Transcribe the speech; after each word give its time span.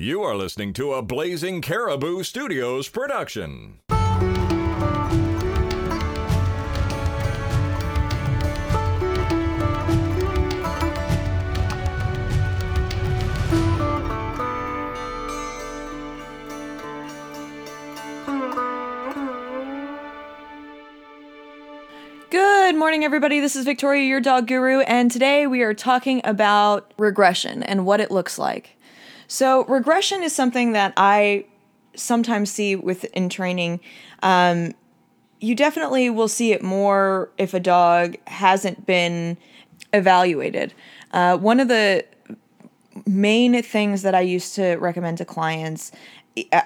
You 0.00 0.22
are 0.22 0.36
listening 0.36 0.74
to 0.74 0.92
a 0.92 1.02
Blazing 1.02 1.60
Caribou 1.60 2.22
Studios 2.22 2.88
production. 2.88 3.80
Good 22.30 22.76
morning, 22.76 23.02
everybody. 23.02 23.40
This 23.40 23.56
is 23.56 23.64
Victoria, 23.64 24.04
your 24.04 24.20
dog 24.20 24.46
guru, 24.46 24.82
and 24.82 25.10
today 25.10 25.48
we 25.48 25.62
are 25.62 25.74
talking 25.74 26.20
about 26.22 26.94
regression 26.98 27.64
and 27.64 27.84
what 27.84 27.98
it 27.98 28.12
looks 28.12 28.38
like. 28.38 28.77
So, 29.28 29.64
regression 29.66 30.22
is 30.22 30.34
something 30.34 30.72
that 30.72 30.94
I 30.96 31.44
sometimes 31.94 32.50
see 32.50 32.74
within 32.74 33.28
training. 33.28 33.80
Um, 34.22 34.72
you 35.38 35.54
definitely 35.54 36.10
will 36.10 36.28
see 36.28 36.52
it 36.52 36.62
more 36.62 37.30
if 37.36 37.54
a 37.54 37.60
dog 37.60 38.16
hasn't 38.26 38.86
been 38.86 39.36
evaluated. 39.92 40.72
Uh, 41.12 41.36
one 41.36 41.60
of 41.60 41.68
the 41.68 42.04
main 43.06 43.62
things 43.62 44.02
that 44.02 44.14
I 44.14 44.20
used 44.22 44.54
to 44.56 44.76
recommend 44.76 45.18
to 45.18 45.24
clients, 45.24 45.92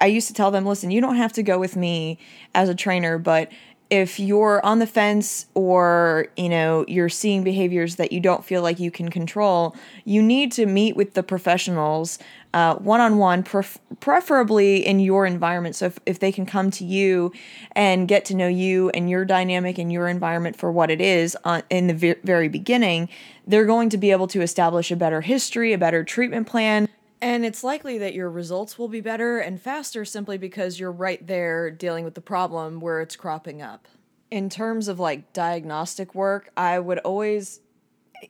I 0.01 0.07
used 0.07 0.29
to 0.29 0.35
tell 0.35 0.51
them, 0.51 0.65
listen, 0.65 0.91
you 0.91 1.01
don't 1.01 1.17
have 1.17 1.33
to 1.35 1.43
go 1.43 1.59
with 1.59 1.77
me 1.77 2.19
as 2.55 2.69
a 2.69 2.75
trainer, 2.75 3.19
but 3.19 3.51
if 3.93 4.19
you're 4.19 4.65
on 4.65 4.79
the 4.79 4.87
fence 4.87 5.45
or 5.53 6.29
you 6.39 6.49
know 6.49 6.83
you're 6.89 7.11
seeing 7.11 7.45
behaviors 7.45 7.97
that 7.97 8.11
you 8.11 8.21
don't 8.21 8.43
feel 8.43 8.63
like 8.63 8.81
you 8.81 8.91
can 8.91 9.11
control 9.11 9.77
you 10.07 10.23
need 10.23 10.51
to 10.51 10.65
meet 10.65 10.97
with 10.97 11.13
the 11.13 11.23
professionals 11.23 12.19
uh, 12.55 12.77
one-on-one 12.77 13.43
preferably 13.43 14.85
in 14.85 15.01
your 15.01 15.25
environment 15.27 15.75
so 15.75 15.87
if, 15.87 15.99
if 16.07 16.19
they 16.19 16.31
can 16.31 16.45
come 16.45 16.71
to 16.71 16.85
you 16.85 17.33
and 17.73 18.09
get 18.09 18.25
to 18.25 18.35
know 18.35 18.49
you 18.49 18.91
and 18.91 19.09
your 19.09 19.25
dynamic 19.25 19.79
and 19.79 19.93
your 19.93 20.09
environment 20.09 20.57
for 20.57 20.71
what 20.71 20.91
it 20.91 21.01
is 21.01 21.37
uh, 21.45 21.63
in 21.71 21.87
the 21.87 21.95
ve- 21.95 22.15
very 22.25 22.49
beginning 22.49 23.09
they're 23.47 23.67
going 23.67 23.89
to 23.89 23.97
be 23.97 24.11
able 24.11 24.27
to 24.27 24.43
establish 24.43 24.91
a 24.91 24.97
better 24.97 25.21
history 25.21 25.73
a 25.73 25.79
better 25.79 26.05
treatment 26.05 26.47
plan 26.47 26.89
and 27.23 27.45
it's 27.45 27.63
likely 27.63 27.99
that 27.99 28.15
your 28.15 28.29
results 28.29 28.77
will 28.77 28.89
be 28.89 29.01
better 29.01 29.39
and 29.39 29.63
faster 29.63 30.05
simply 30.05 30.39
because 30.39 30.81
you're 30.81 30.91
right 30.91 31.25
there 31.25 31.71
dealing 31.71 32.05
with 32.05 32.17
the 32.17 32.21
problem 32.21 32.81
where 32.81 33.01
it's 33.01 33.15
cropping 33.15 33.63
up. 33.63 33.87
In 34.33 34.51
terms 34.51 34.89
of 34.89 34.99
like 34.99 35.33
diagnostic 35.33 36.17
work, 36.17 36.51
I 36.57 36.81
would 36.81 36.99
always 36.99 37.61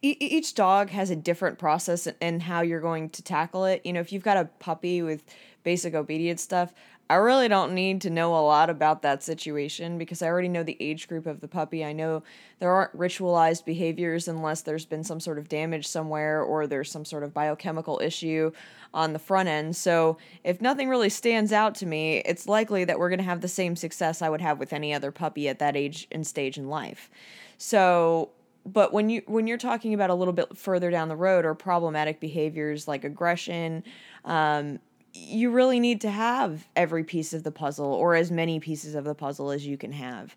each 0.01 0.55
dog 0.55 0.91
has 0.91 1.11
a 1.11 1.17
different 1.17 1.59
process 1.59 2.09
and 2.21 2.43
how 2.43 2.62
you're 2.62 2.81
going 2.81 3.11
to 3.11 3.23
tackle 3.23 3.65
it. 3.65 3.85
You 3.85 3.93
know, 3.93 4.01
if 4.01 4.12
you've 4.12 4.23
got 4.23 4.37
a 4.37 4.47
puppy 4.59 5.03
with 5.03 5.25
basic 5.65 5.95
obedience 5.95 6.43
stuff, 6.43 6.73
I 7.11 7.17
really 7.17 7.48
don't 7.48 7.75
need 7.75 8.01
to 8.03 8.11
know 8.11 8.35
a 8.35 8.41
lot 8.41 8.70
about 8.70 9.03
that 9.03 9.23
situation 9.23 9.98
because 9.98 10.23
I 10.23 10.29
already 10.29 10.48
know 10.48 10.63
the 10.63 10.79
age 10.81 11.09
group 11.09 11.27
of 11.27 11.43
the 11.43 11.48
puppy. 11.48 11.85
I 11.85 11.93
know 11.93 12.23
there 12.59 12.73
aren't 12.73 12.97
ritualized 12.97 13.67
behaviors 13.67 14.29
unless 14.29 14.63
there's 14.63 14.87
been 14.87 15.05
some 15.05 15.20
sort 15.20 15.39
of 15.39 15.47
damage 15.47 15.87
somewhere 15.87 16.43
or 16.43 16.67
there's 16.67 16.91
some 16.91 17.05
sort 17.05 17.23
of 17.23 17.35
biochemical 17.35 18.01
issue 18.03 18.51
on 18.95 19.13
the 19.13 19.19
front 19.19 19.51
end. 19.51 19.77
So, 19.77 20.17
if 20.43 20.63
nothing 20.63 20.89
really 20.89 21.11
stands 21.11 21.53
out 21.53 21.75
to 21.77 21.87
me, 21.87 22.23
it's 22.25 22.48
likely 22.48 22.85
that 22.85 22.98
we're 22.98 23.11
going 23.11 23.19
to 23.19 23.25
have 23.25 23.43
the 23.43 23.48
same 23.48 23.77
success 23.77 24.23
I 24.23 24.31
would 24.31 24.41
have 24.41 24.59
with 24.59 24.73
any 24.73 24.95
other 24.95 25.13
puppy 25.13 25.51
at 25.51 25.59
that 25.59 25.77
age 25.77 26.09
and 26.11 26.27
stage 26.27 26.57
in 26.57 26.70
life. 26.70 27.11
So, 27.59 28.31
but 28.65 28.93
when 28.93 29.11
you 29.11 29.23
when 29.27 29.47
you're 29.47 29.59
talking 29.59 29.95
about 29.95 30.11
a 30.11 30.15
little 30.15 30.33
bit 30.33 30.57
further 30.57 30.91
down 30.91 31.09
the 31.09 31.17
road 31.17 31.45
or 31.45 31.55
problematic 31.55 32.21
behaviors 32.21 32.87
like 32.87 33.05
aggression, 33.05 33.83
um, 34.25 34.79
you 35.13 35.51
really 35.51 35.81
need 35.81 36.01
to 36.03 36.11
have 36.11 36.67
every 36.77 37.05
piece 37.05 37.33
of 37.33 37.43
the 37.43 37.51
puzzle 37.51 37.93
or 37.93 38.15
as 38.15 38.31
many 38.31 38.61
pieces 38.61 38.95
of 38.95 39.05
the 39.05 39.15
puzzle 39.15 39.51
as 39.51 39.67
you 39.67 39.77
can 39.77 39.93
have. 39.93 40.37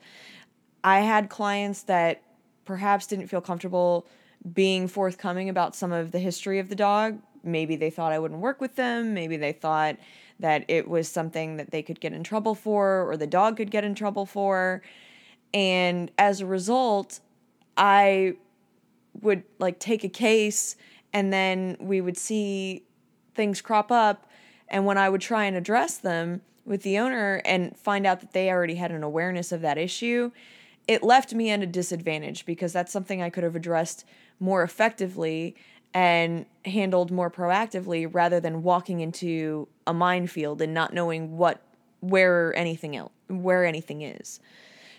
I 0.84 1.00
had 1.00 1.30
clients 1.30 1.84
that 1.84 2.22
perhaps 2.66 3.08
didn't 3.08 3.28
feel 3.28 3.42
comfortable 3.42 4.08
being 4.54 4.88
forthcoming 4.88 5.50
about 5.50 5.76
some 5.76 5.92
of 5.92 6.12
the 6.12 6.20
history 6.20 6.60
of 6.60 6.70
the 6.70 6.76
dog. 6.76 7.20
Maybe 7.44 7.76
they 7.76 7.90
thought 7.90 8.12
I 8.12 8.20
wouldn't 8.20 8.40
work 8.40 8.60
with 8.60 8.76
them. 8.76 9.14
Maybe 9.14 9.38
they 9.38 9.52
thought 9.52 9.98
that 10.40 10.66
it 10.68 10.88
was 10.88 11.08
something 11.08 11.58
that 11.58 11.72
they 11.72 11.82
could 11.82 12.00
get 12.00 12.12
in 12.14 12.24
trouble 12.24 12.56
for 12.56 13.10
or 13.10 13.18
the 13.18 13.28
dog 13.28 13.58
could 13.58 13.72
get 13.72 13.84
in 13.84 13.96
trouble 13.96 14.26
for. 14.26 14.82
And 15.54 16.12
as 16.18 16.42
a 16.42 16.46
result, 16.46 17.20
I 17.78 18.36
would 19.22 19.44
like 19.60 19.80
take 19.80 20.04
a 20.04 20.10
case 20.10 20.76
and 21.14 21.32
then 21.32 21.78
we 21.80 22.02
would 22.02 22.18
see 22.18 22.84
things 23.34 23.62
crop 23.62 23.92
up 23.92 24.30
and 24.68 24.86
when 24.86 24.98
I 24.98 25.10
would 25.10 25.22
try 25.22 25.46
and 25.46 25.56
address 25.56 25.98
them 25.98 26.42
with 26.66 26.82
the 26.84 26.98
owner 26.98 27.42
and 27.46 27.78
find 27.78 28.06
out 28.08 28.20
that 28.22 28.34
they 28.34 28.50
already 28.50 28.76
had 28.76 28.92
an 28.92 29.04
awareness 29.04 29.52
of 29.52 29.62
that 29.62 29.78
issue, 29.78 30.32
it 30.88 31.04
left 31.04 31.34
me 31.34 31.52
at 31.52 31.62
a 31.62 31.68
disadvantage 31.68 32.46
because 32.46 32.74
that's 32.74 32.92
something 32.92 33.22
I 33.22 33.30
could 33.30 33.44
have 33.44 33.56
addressed 33.56 34.06
more 34.40 34.64
effectively 34.64 35.56
and 35.94 36.46
handled 36.66 37.12
more 37.12 37.30
proactively 37.30 38.10
rather 38.12 38.40
than 38.40 38.64
walking 38.64 39.00
into 39.00 39.68
a 39.88 39.94
minefield 39.94 40.62
and 40.62 40.74
not 40.74 40.94
knowing 40.94 41.38
what 41.38 41.62
where 42.02 42.56
anything 42.56 42.96
else 42.96 43.12
where 43.28 43.66
anything 43.66 44.02
is. 44.02 44.40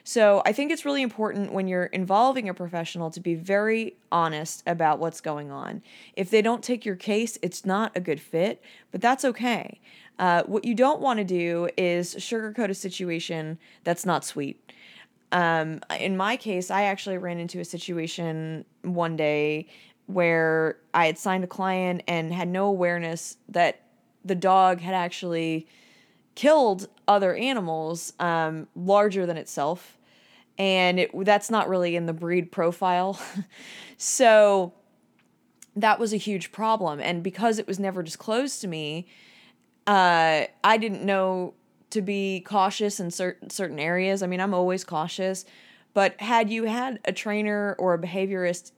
So 0.08 0.40
I 0.46 0.52
think 0.52 0.70
it's 0.70 0.84
really 0.84 1.02
important 1.02 1.52
when 1.52 1.66
you're 1.66 1.86
involving 1.86 2.48
a 2.48 2.54
professional 2.54 3.10
to 3.10 3.18
be 3.18 3.34
very 3.34 3.96
honest 4.12 4.62
about 4.64 5.00
what's 5.00 5.20
going 5.20 5.50
on. 5.50 5.82
If 6.14 6.30
they 6.30 6.42
don't 6.42 6.62
take 6.62 6.86
your 6.86 6.94
case, 6.94 7.38
it's 7.42 7.66
not 7.66 7.90
a 7.96 8.00
good 8.00 8.20
fit, 8.20 8.62
but 8.92 9.00
that's 9.00 9.24
okay. 9.24 9.80
Uh, 10.16 10.44
what 10.44 10.64
you 10.64 10.76
don't 10.76 11.00
want 11.00 11.18
to 11.18 11.24
do 11.24 11.68
is 11.76 12.14
sugarcoat 12.14 12.70
a 12.70 12.74
situation 12.74 13.58
that's 13.82 14.06
not 14.06 14.24
sweet. 14.24 14.72
Um, 15.32 15.80
in 15.98 16.16
my 16.16 16.36
case, 16.36 16.70
I 16.70 16.84
actually 16.84 17.18
ran 17.18 17.40
into 17.40 17.58
a 17.58 17.64
situation 17.64 18.64
one 18.82 19.16
day 19.16 19.66
where 20.06 20.78
I 20.94 21.06
had 21.06 21.18
signed 21.18 21.42
a 21.42 21.48
client 21.48 22.04
and 22.06 22.32
had 22.32 22.46
no 22.46 22.66
awareness 22.66 23.38
that 23.48 23.80
the 24.24 24.36
dog 24.36 24.82
had 24.82 24.94
actually 24.94 25.66
killed 26.36 26.88
other 27.08 27.34
animals 27.34 28.12
um, 28.20 28.68
larger 28.76 29.26
than 29.26 29.36
itself 29.36 29.95
and 30.58 31.00
it, 31.00 31.24
that's 31.24 31.50
not 31.50 31.68
really 31.68 31.96
in 31.96 32.06
the 32.06 32.12
breed 32.12 32.50
profile. 32.50 33.20
so 33.98 34.72
that 35.74 35.98
was 35.98 36.12
a 36.12 36.16
huge 36.16 36.52
problem. 36.52 37.00
And 37.00 37.22
because 37.22 37.58
it 37.58 37.66
was 37.66 37.78
never 37.78 38.02
disclosed 38.02 38.60
to 38.62 38.68
me, 38.68 39.06
uh, 39.86 40.44
I 40.64 40.76
didn't 40.78 41.04
know 41.04 41.54
to 41.90 42.02
be 42.02 42.40
cautious 42.40 42.98
in 42.98 43.10
certain 43.10 43.50
certain 43.50 43.78
areas. 43.78 44.22
I 44.22 44.26
mean, 44.26 44.40
I'm 44.40 44.54
always 44.54 44.82
cautious, 44.82 45.44
but 45.94 46.20
had 46.20 46.50
you 46.50 46.64
had 46.64 46.98
a 47.04 47.12
trainer 47.12 47.76
or 47.78 47.94
a 47.94 47.98
behaviorist 47.98 48.72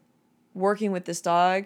working 0.54 0.92
with 0.92 1.04
this 1.04 1.20
dog, 1.20 1.64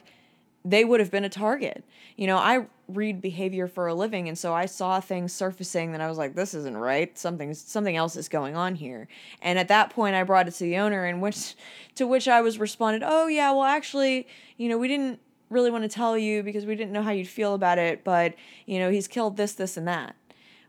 they 0.65 0.85
would 0.85 1.01
have 1.01 1.11
been 1.11 1.25
a 1.25 1.29
target. 1.29 1.85
You 2.17 2.27
know, 2.27 2.37
I 2.37 2.67
read 2.89 3.21
behavior 3.21 3.67
for 3.67 3.87
a 3.87 3.95
living 3.95 4.29
and 4.29 4.39
so 4.39 4.53
I 4.53 4.67
saw 4.67 5.01
things 5.01 5.33
surfacing 5.33 5.93
that 5.93 6.01
I 6.01 6.09
was 6.09 6.19
like 6.19 6.35
this 6.35 6.55
isn't 6.55 6.77
right. 6.77 7.17
Something's 7.19 7.61
something 7.61 7.97
else 7.97 8.17
is 8.17 8.29
going 8.29 8.55
on 8.55 8.75
here. 8.75 9.09
And 9.41 9.59
at 9.59 9.69
that 9.69 9.91
point 9.91 10.15
I 10.15 10.23
brought 10.23 10.49
it 10.49 10.53
to 10.55 10.65
the 10.65 10.77
owner 10.77 11.05
and 11.05 11.21
which 11.21 11.55
to 11.97 12.07
which 12.07 12.29
I 12.29 12.41
was 12.41 12.59
responded, 12.59 13.03
"Oh 13.05 13.27
yeah, 13.27 13.51
well 13.51 13.65
actually, 13.65 14.27
you 14.57 14.69
know, 14.69 14.79
we 14.79 14.89
didn't 14.89 15.21
really 15.51 15.71
want 15.71 15.85
to 15.85 15.89
tell 15.89 16.17
you 16.17 16.43
because 16.43 16.65
we 16.65 16.75
didn't 16.75 16.93
know 16.93 17.03
how 17.03 17.11
you'd 17.11 17.29
feel 17.29 17.55
about 17.55 17.79
it, 17.79 18.05
but 18.05 18.35
you 18.67 18.79
know, 18.79 18.91
he's 18.91 19.09
killed 19.09 19.37
this 19.37 19.53
this 19.53 19.77
and 19.77 19.89
that." 19.89 20.15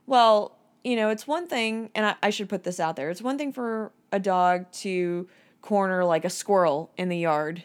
Well, 0.05 0.57
you 0.83 0.95
know, 0.95 1.09
it's 1.09 1.27
one 1.27 1.47
thing 1.47 1.89
and 1.95 2.05
I, 2.05 2.15
I 2.23 2.29
should 2.29 2.49
put 2.49 2.63
this 2.63 2.79
out 2.79 2.95
there. 2.95 3.09
It's 3.09 3.21
one 3.21 3.37
thing 3.37 3.53
for 3.53 3.91
a 4.11 4.19
dog 4.19 4.71
to 4.71 5.27
corner 5.61 6.03
like 6.03 6.25
a 6.25 6.29
squirrel 6.29 6.91
in 6.97 7.09
the 7.09 7.17
yard 7.17 7.63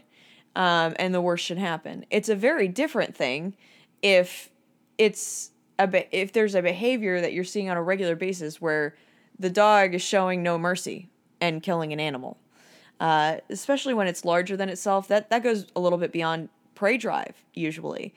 um, 0.59 0.95
and 0.99 1.15
the 1.15 1.21
worst 1.21 1.45
should 1.45 1.57
happen. 1.57 2.05
It's 2.11 2.29
a 2.29 2.35
very 2.35 2.67
different 2.67 3.17
thing 3.17 3.55
if 4.03 4.51
it's 4.99 5.53
a 5.79 5.87
be- 5.87 6.09
if 6.11 6.33
there's 6.33 6.57
a 6.57 6.61
behavior 6.61 7.21
that 7.21 7.33
you're 7.33 7.45
seeing 7.45 7.71
on 7.71 7.77
a 7.77 7.83
regular 7.83 8.17
basis 8.17 8.61
where 8.61 8.97
the 9.39 9.49
dog 9.49 9.95
is 9.95 10.03
showing 10.03 10.43
no 10.43 10.59
mercy 10.59 11.09
and 11.41 11.63
killing 11.63 11.93
an 11.93 12.01
animal, 12.01 12.37
uh, 12.99 13.37
especially 13.49 13.95
when 13.95 14.09
it's 14.09 14.25
larger 14.25 14.57
than 14.57 14.69
itself. 14.69 15.07
That 15.07 15.31
that 15.31 15.45
goes 15.45 15.67
a 15.77 15.81
little 15.81 15.99
bit 15.99 16.11
beyond 16.11 16.49
prey 16.75 16.97
drive 16.97 17.45
usually. 17.55 18.13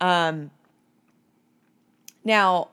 Um, 0.00 0.50
now, 2.24 2.70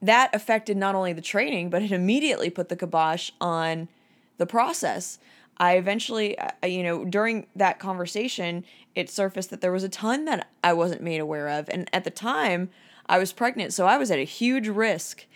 that 0.00 0.32
affected 0.32 0.76
not 0.76 0.94
only 0.94 1.12
the 1.12 1.20
training, 1.20 1.70
but 1.70 1.82
it 1.82 1.90
immediately 1.90 2.50
put 2.50 2.68
the 2.68 2.76
kibosh 2.76 3.32
on 3.40 3.88
the 4.38 4.46
process 4.46 5.18
I 5.58 5.76
eventually, 5.76 6.38
uh, 6.38 6.66
you 6.66 6.82
know, 6.82 7.04
during 7.04 7.46
that 7.56 7.78
conversation, 7.78 8.64
it 8.94 9.08
surfaced 9.08 9.50
that 9.50 9.60
there 9.60 9.72
was 9.72 9.84
a 9.84 9.88
ton 9.88 10.24
that 10.26 10.48
I 10.62 10.72
wasn't 10.72 11.02
made 11.02 11.20
aware 11.20 11.48
of. 11.48 11.68
And 11.70 11.88
at 11.92 12.04
the 12.04 12.10
time, 12.10 12.70
I 13.06 13.18
was 13.18 13.32
pregnant, 13.32 13.72
so 13.72 13.86
I 13.86 13.96
was 13.96 14.10
at 14.10 14.18
a 14.18 14.24
huge 14.24 14.68
risk. 14.68 15.26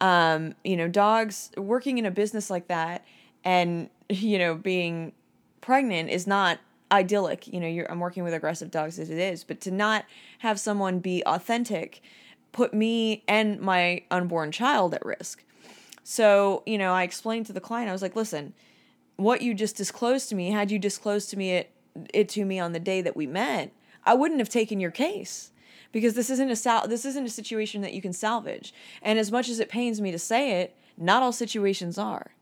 Um, 0.00 0.54
you 0.62 0.76
know, 0.76 0.88
dogs 0.88 1.50
working 1.56 1.98
in 1.98 2.06
a 2.06 2.10
business 2.10 2.50
like 2.50 2.68
that 2.68 3.04
and, 3.44 3.90
you 4.08 4.38
know, 4.38 4.54
being 4.54 5.12
pregnant 5.60 6.10
is 6.10 6.26
not 6.26 6.58
idyllic. 6.90 7.46
You 7.46 7.60
know, 7.60 7.86
I'm 7.88 8.00
working 8.00 8.24
with 8.24 8.34
aggressive 8.34 8.70
dogs 8.70 8.98
as 8.98 9.10
it 9.10 9.18
is, 9.18 9.44
but 9.44 9.60
to 9.62 9.70
not 9.70 10.04
have 10.38 10.58
someone 10.58 11.00
be 11.00 11.22
authentic 11.26 12.02
put 12.52 12.72
me 12.72 13.22
and 13.28 13.60
my 13.60 14.02
unborn 14.10 14.50
child 14.50 14.94
at 14.94 15.04
risk. 15.04 15.44
So, 16.02 16.62
you 16.64 16.78
know, 16.78 16.92
I 16.92 17.02
explained 17.02 17.46
to 17.46 17.52
the 17.52 17.60
client, 17.60 17.90
I 17.90 17.92
was 17.92 18.02
like, 18.02 18.16
listen, 18.16 18.54
what 19.18 19.42
you 19.42 19.52
just 19.52 19.76
disclosed 19.76 20.30
to 20.30 20.34
me, 20.34 20.50
had 20.50 20.70
you 20.70 20.78
disclosed 20.78 21.28
to 21.30 21.36
me 21.36 21.50
it, 21.50 21.70
it 22.14 22.28
to 22.30 22.44
me 22.44 22.58
on 22.58 22.72
the 22.72 22.80
day 22.80 23.02
that 23.02 23.16
we 23.16 23.26
met, 23.26 23.72
I 24.06 24.14
wouldn't 24.14 24.40
have 24.40 24.48
taken 24.48 24.80
your 24.80 24.90
case 24.90 25.50
because 25.92 26.14
this 26.14 26.30
isn't 26.30 26.50
a 26.50 26.56
sal- 26.56 26.88
this 26.88 27.04
isn't 27.04 27.26
a 27.26 27.30
situation 27.30 27.82
that 27.82 27.92
you 27.92 28.00
can 28.00 28.12
salvage. 28.12 28.72
And 29.02 29.18
as 29.18 29.30
much 29.30 29.48
as 29.48 29.60
it 29.60 29.68
pains 29.68 30.00
me 30.00 30.10
to 30.12 30.18
say 30.18 30.60
it, 30.62 30.74
not 30.96 31.22
all 31.22 31.32
situations 31.32 31.98
are. 31.98 32.32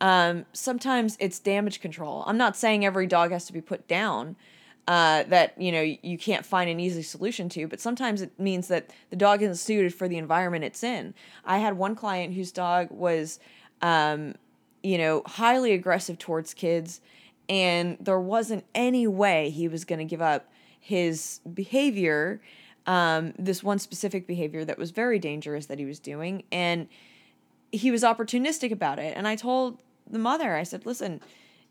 Um, 0.00 0.46
sometimes 0.52 1.16
it's 1.20 1.38
damage 1.38 1.80
control. 1.80 2.24
I'm 2.26 2.36
not 2.36 2.56
saying 2.56 2.84
every 2.84 3.06
dog 3.06 3.30
has 3.30 3.46
to 3.46 3.52
be 3.52 3.60
put 3.60 3.86
down, 3.86 4.36
uh, 4.88 5.24
that 5.24 5.60
you 5.60 5.72
know 5.72 5.80
you 5.80 6.16
can't 6.16 6.46
find 6.46 6.70
an 6.70 6.80
easy 6.80 7.02
solution 7.02 7.48
to, 7.50 7.66
but 7.66 7.80
sometimes 7.80 8.22
it 8.22 8.38
means 8.38 8.68
that 8.68 8.90
the 9.10 9.16
dog 9.16 9.42
isn't 9.42 9.56
suited 9.56 9.92
for 9.92 10.08
the 10.08 10.16
environment 10.16 10.64
it's 10.64 10.82
in. 10.82 11.12
I 11.44 11.58
had 11.58 11.76
one 11.76 11.94
client 11.94 12.34
whose 12.34 12.52
dog 12.52 12.88
was, 12.90 13.40
um, 13.82 14.34
you 14.86 14.98
know, 14.98 15.20
highly 15.26 15.72
aggressive 15.72 16.16
towards 16.16 16.54
kids, 16.54 17.00
and 17.48 17.96
there 17.98 18.20
wasn't 18.20 18.64
any 18.72 19.04
way 19.04 19.50
he 19.50 19.66
was 19.66 19.84
going 19.84 19.98
to 19.98 20.04
give 20.04 20.22
up 20.22 20.48
his 20.78 21.40
behavior, 21.52 22.40
um, 22.86 23.34
this 23.36 23.64
one 23.64 23.80
specific 23.80 24.28
behavior 24.28 24.64
that 24.64 24.78
was 24.78 24.92
very 24.92 25.18
dangerous 25.18 25.66
that 25.66 25.80
he 25.80 25.84
was 25.84 25.98
doing, 25.98 26.44
and 26.52 26.86
he 27.72 27.90
was 27.90 28.04
opportunistic 28.04 28.70
about 28.70 29.00
it. 29.00 29.16
And 29.16 29.26
I 29.26 29.34
told 29.34 29.82
the 30.08 30.20
mother, 30.20 30.54
I 30.54 30.62
said, 30.62 30.86
listen, 30.86 31.20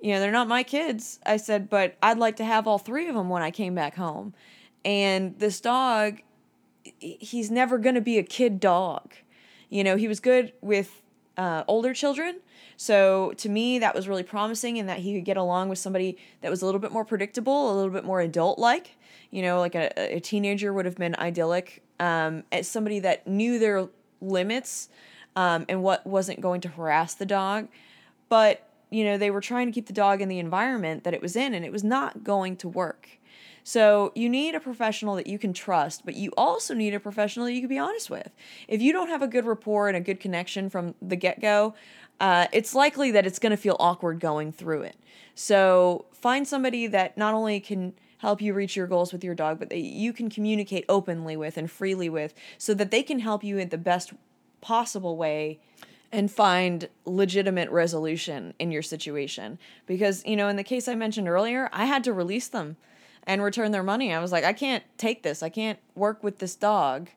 you 0.02 0.12
know, 0.12 0.20
they're 0.20 0.30
not 0.30 0.50
my 0.50 0.64
kids. 0.64 1.22
I 1.26 1.38
said, 1.38 1.70
but 1.70 1.96
I'd 2.04 2.18
like 2.18 2.36
to 2.36 2.44
have 2.44 2.68
all 2.68 2.78
three 2.80 3.08
of 3.08 3.16
them 3.16 3.30
when 3.30 3.42
I 3.42 3.50
came 3.50 3.74
back 3.74 3.96
home. 3.96 4.34
And 4.84 5.40
this 5.40 5.62
dog, 5.62 6.20
he's 7.00 7.50
never 7.50 7.78
going 7.78 7.96
to 7.96 8.02
be 8.02 8.18
a 8.18 8.24
kid 8.24 8.60
dog. 8.60 9.14
You 9.70 9.86
know, 9.86 9.96
he 9.96 10.10
was 10.10 10.20
good 10.20 10.52
with 10.60 11.02
uh, 11.38 11.64
older 11.68 11.94
children. 11.94 12.40
So 12.78 13.34
to 13.38 13.50
me, 13.50 13.80
that 13.80 13.96
was 13.96 14.08
really 14.08 14.24
promising 14.24 14.78
in 14.78 14.88
that 14.88 15.00
he 15.00 15.16
could 15.16 15.26
get 15.26 15.38
along 15.38 15.70
with 15.70 15.80
somebody 15.80 16.18
that 16.42 16.52
was 16.52 16.62
a 16.62 16.66
little 16.66 16.80
bit 16.80 16.92
more 16.92 17.06
predictable, 17.06 17.72
a 17.72 17.76
little 17.76 17.92
bit 17.92 18.04
more 18.04 18.22
adult 18.22 18.60
like. 18.60 18.98
You 19.32 19.42
know, 19.42 19.60
like 19.60 19.76
a, 19.76 19.92
a 20.16 20.20
teenager 20.20 20.72
would 20.74 20.86
have 20.86 20.98
been 20.98 21.16
idyllic. 21.18 21.82
Um, 22.00 22.44
as 22.52 22.68
somebody 22.68 23.00
that 23.00 23.26
knew 23.26 23.58
their 23.58 23.88
limits 24.22 24.90
um, 25.36 25.66
and 25.70 25.82
what 25.82 26.06
wasn't 26.06 26.42
going 26.42 26.62
to 26.62 26.70
harass 26.70 27.14
the 27.14 27.26
dog. 27.26 27.68
But 28.30 28.68
you 28.90 29.04
know, 29.04 29.18
they 29.18 29.32
were 29.32 29.42
trying 29.42 29.68
to 29.68 29.72
keep 29.72 29.88
the 29.88 29.94
dog 29.94 30.22
in 30.22 30.30
the 30.30 30.40
environment 30.40 31.04
that 31.04 31.14
it 31.14 31.22
was 31.22 31.36
in, 31.36 31.54
and 31.54 31.66
it 31.66 31.72
was 31.72 31.84
not 31.84 32.24
going 32.24 32.56
to 32.58 32.70
work. 32.70 33.10
So 33.68 34.12
you 34.14 34.30
need 34.30 34.54
a 34.54 34.60
professional 34.60 35.16
that 35.16 35.26
you 35.26 35.40
can 35.40 35.52
trust, 35.52 36.06
but 36.06 36.14
you 36.14 36.32
also 36.38 36.76
need 36.76 36.94
a 36.94 37.00
professional 37.00 37.48
that 37.48 37.54
you 37.54 37.62
can 37.62 37.68
be 37.68 37.80
honest 37.80 38.12
with. 38.12 38.30
If 38.68 38.80
you 38.80 38.94
don't 38.94 39.08
have 39.08 39.24
a 39.24 39.28
good 39.28 39.44
rapport 39.44 39.88
and 39.88 39.98
a 39.98 40.00
good 40.00 40.20
connection 40.20 40.70
from 40.70 40.94
the 41.02 41.16
get 41.16 41.42
go, 41.42 41.74
uh, 42.20 42.46
it's 42.54 42.76
likely 42.76 43.10
that 43.10 43.26
it's 43.26 43.40
going 43.40 43.50
to 43.50 43.58
feel 43.58 43.76
awkward 43.80 44.20
going 44.20 44.52
through 44.52 44.84
it. 44.84 44.98
So 45.34 46.06
find 46.14 46.48
somebody 46.48 46.86
that 46.86 47.18
not 47.18 47.34
only 47.34 47.60
can 47.60 47.94
help 48.20 48.40
you 48.40 48.54
reach 48.54 48.76
your 48.76 48.86
goals 48.86 49.12
with 49.12 49.24
your 49.24 49.34
dog, 49.34 49.58
but 49.58 49.72
that 49.72 49.80
you 49.80 50.14
can 50.14 50.30
communicate 50.30 50.86
openly 50.88 51.36
with 51.36 51.58
and 51.58 51.70
freely 51.70 52.08
with 52.08 52.36
so 52.60 52.76
that 52.76 52.92
they 52.92 53.02
can 53.02 53.18
help 53.18 53.44
you 53.44 53.58
in 53.58 53.70
the 53.70 53.80
best 53.80 54.14
possible 54.62 55.18
way 55.18 55.60
and 56.12 56.32
find 56.32 56.88
legitimate 57.06 57.72
resolution 57.72 58.54
in 58.60 58.72
your 58.72 58.84
situation. 58.84 59.58
Because, 59.88 60.24
you 60.24 60.36
know, 60.36 60.50
in 60.50 60.56
the 60.56 60.64
case 60.64 60.88
I 60.88 60.94
mentioned 60.94 61.28
earlier, 61.28 61.68
I 61.74 61.86
had 61.86 62.04
to 62.04 62.14
release 62.14 62.48
them 62.48 62.78
and 63.28 63.42
return 63.42 63.72
their 63.72 63.84
money. 63.84 64.14
I 64.14 64.20
was 64.20 64.32
like, 64.32 64.44
I 64.44 64.54
can't 64.54 64.84
take 64.98 65.24
this. 65.24 65.42
I 65.42 65.50
can't 65.50 65.80
work 65.96 66.24
with 66.24 66.40
this 66.40 66.56
dog. 66.56 67.10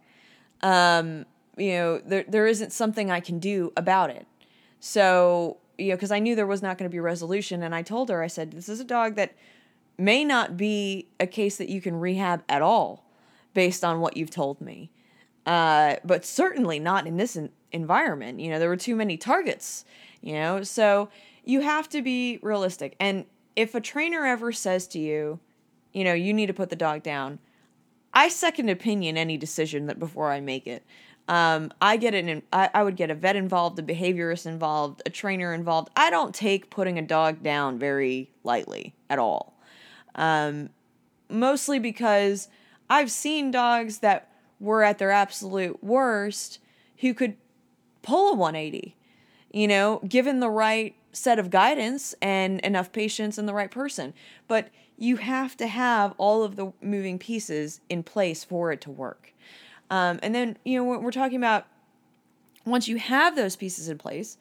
Um, 0.63 1.27
you 1.57 1.73
know, 1.73 1.99
there 1.99 2.25
there 2.29 2.47
isn't 2.47 2.73
something 2.73 3.11
I 3.11 3.21
can 3.21 3.39
do 3.39 3.73
about 3.77 4.11
it. 4.11 4.27
So, 4.81 5.59
you 5.77 5.89
know, 5.89 5.97
because 5.97 6.13
I 6.13 6.19
knew 6.19 6.35
there 6.35 6.47
was 6.47 6.63
not 6.63 6.79
going 6.79 6.89
to 6.89 6.93
be 6.95 7.01
resolution, 7.01 7.63
and 7.63 7.75
I 7.75 7.83
told 7.83 8.09
her, 8.11 8.23
I 8.23 8.29
said, 8.29 8.53
this 8.53 8.69
is 8.69 8.81
a 8.81 8.85
dog 8.85 9.17
that 9.17 9.35
may 9.97 10.25
not 10.25 10.57
be 10.57 11.09
a 11.19 11.27
case 11.27 11.57
that 11.57 11.69
you 11.69 11.81
can 11.81 11.99
rehab 11.99 12.43
at 12.49 12.63
all, 12.63 13.05
based 13.55 13.85
on 13.85 14.01
what 14.01 14.17
you've 14.17 14.31
told 14.31 14.61
me. 14.61 14.91
Uh, 15.47 15.97
but 16.05 16.25
certainly 16.25 16.79
not 16.79 17.07
in 17.07 17.17
this 17.17 17.35
in- 17.35 17.51
environment. 17.73 18.39
You 18.39 18.51
know, 18.51 18.59
there 18.59 18.69
were 18.69 18.77
too 18.77 18.95
many 18.95 19.17
targets, 19.17 19.85
you 20.21 20.35
know, 20.35 20.63
so 20.63 21.09
you 21.45 21.61
have 21.63 21.89
to 21.89 22.03
be 22.03 22.39
realistic. 22.43 22.95
And 23.01 23.25
if 23.57 23.75
a 23.75 23.81
trainer 23.81 24.25
ever 24.25 24.53
says 24.53 24.87
to 24.89 24.99
you, 24.99 25.41
you 25.93 26.05
know, 26.05 26.15
you 26.15 26.33
need 26.33 26.47
to 26.47 26.55
put 26.55 26.71
the 26.71 26.77
dog 26.77 27.03
down, 27.03 27.39
I 28.13 28.29
second 28.29 28.69
opinion 28.69 29.17
any 29.17 29.37
decision 29.37 29.87
that 29.87 29.99
before 29.99 30.31
I 30.31 30.41
make 30.41 30.67
it. 30.67 30.85
Um, 31.29 31.71
I 31.83 31.99
get 31.99 32.15
an 32.15 32.43
I, 32.53 32.71
I 32.73 32.83
would 32.83 32.97
get 32.97 33.11
a 33.11 33.15
vet 33.15 33.37
involved, 33.37 33.79
a 33.79 33.83
behaviorist 33.83 34.47
involved, 34.47 35.03
a 35.05 35.11
trainer 35.11 35.53
involved. 35.53 35.91
I 35.95 36.09
don't 36.09 36.35
take 36.35 36.71
putting 36.71 36.99
a 36.99 37.03
dog 37.03 37.43
down 37.43 37.79
very 37.79 38.31
lightly 38.45 38.95
at 39.11 39.19
all. 39.19 39.55
Um, 40.15 40.71
mostly 41.29 41.79
because 41.79 42.49
I've 42.89 43.11
seen 43.11 43.51
dogs 43.51 43.99
that 43.99 44.33
were 44.59 44.83
at 44.83 44.99
their 44.99 45.11
absolute 45.11 45.85
worst 45.85 46.59
who 47.01 47.13
could 47.13 47.37
pull 48.03 48.33
a 48.33 48.35
180, 48.35 48.97
you 49.53 49.69
know, 49.69 50.01
given 50.09 50.41
the 50.41 50.51
right 50.51 50.95
set 51.13 51.39
of 51.39 51.51
guidance 51.51 52.15
and 52.23 52.61
enough 52.61 52.91
patience 52.91 53.39
and 53.39 53.47
the 53.47 53.55
right 53.55 53.71
person. 53.71 54.15
But 54.47 54.69
you 54.99 55.17
have 55.17 55.57
to 55.57 55.67
have 55.67 56.13
all 56.19 56.43
of 56.43 56.57
the 56.57 56.73
moving 56.83 57.19
pieces 57.19 57.81
in 57.89 58.03
place 58.03 58.45
for 58.45 58.73
it 58.73 58.81
to 58.83 58.91
work. 58.91 59.33
Um, 59.91 60.19
and 60.23 60.35
then, 60.35 60.59
you 60.65 60.79
know, 60.79 60.99
we're 60.99 61.11
talking 61.13 61.37
about 61.37 61.67
once 62.67 62.89
you 62.89 62.99
have 62.99 63.37
those 63.37 63.57
pieces 63.57 63.89
in 63.89 63.97
place, 63.97 64.37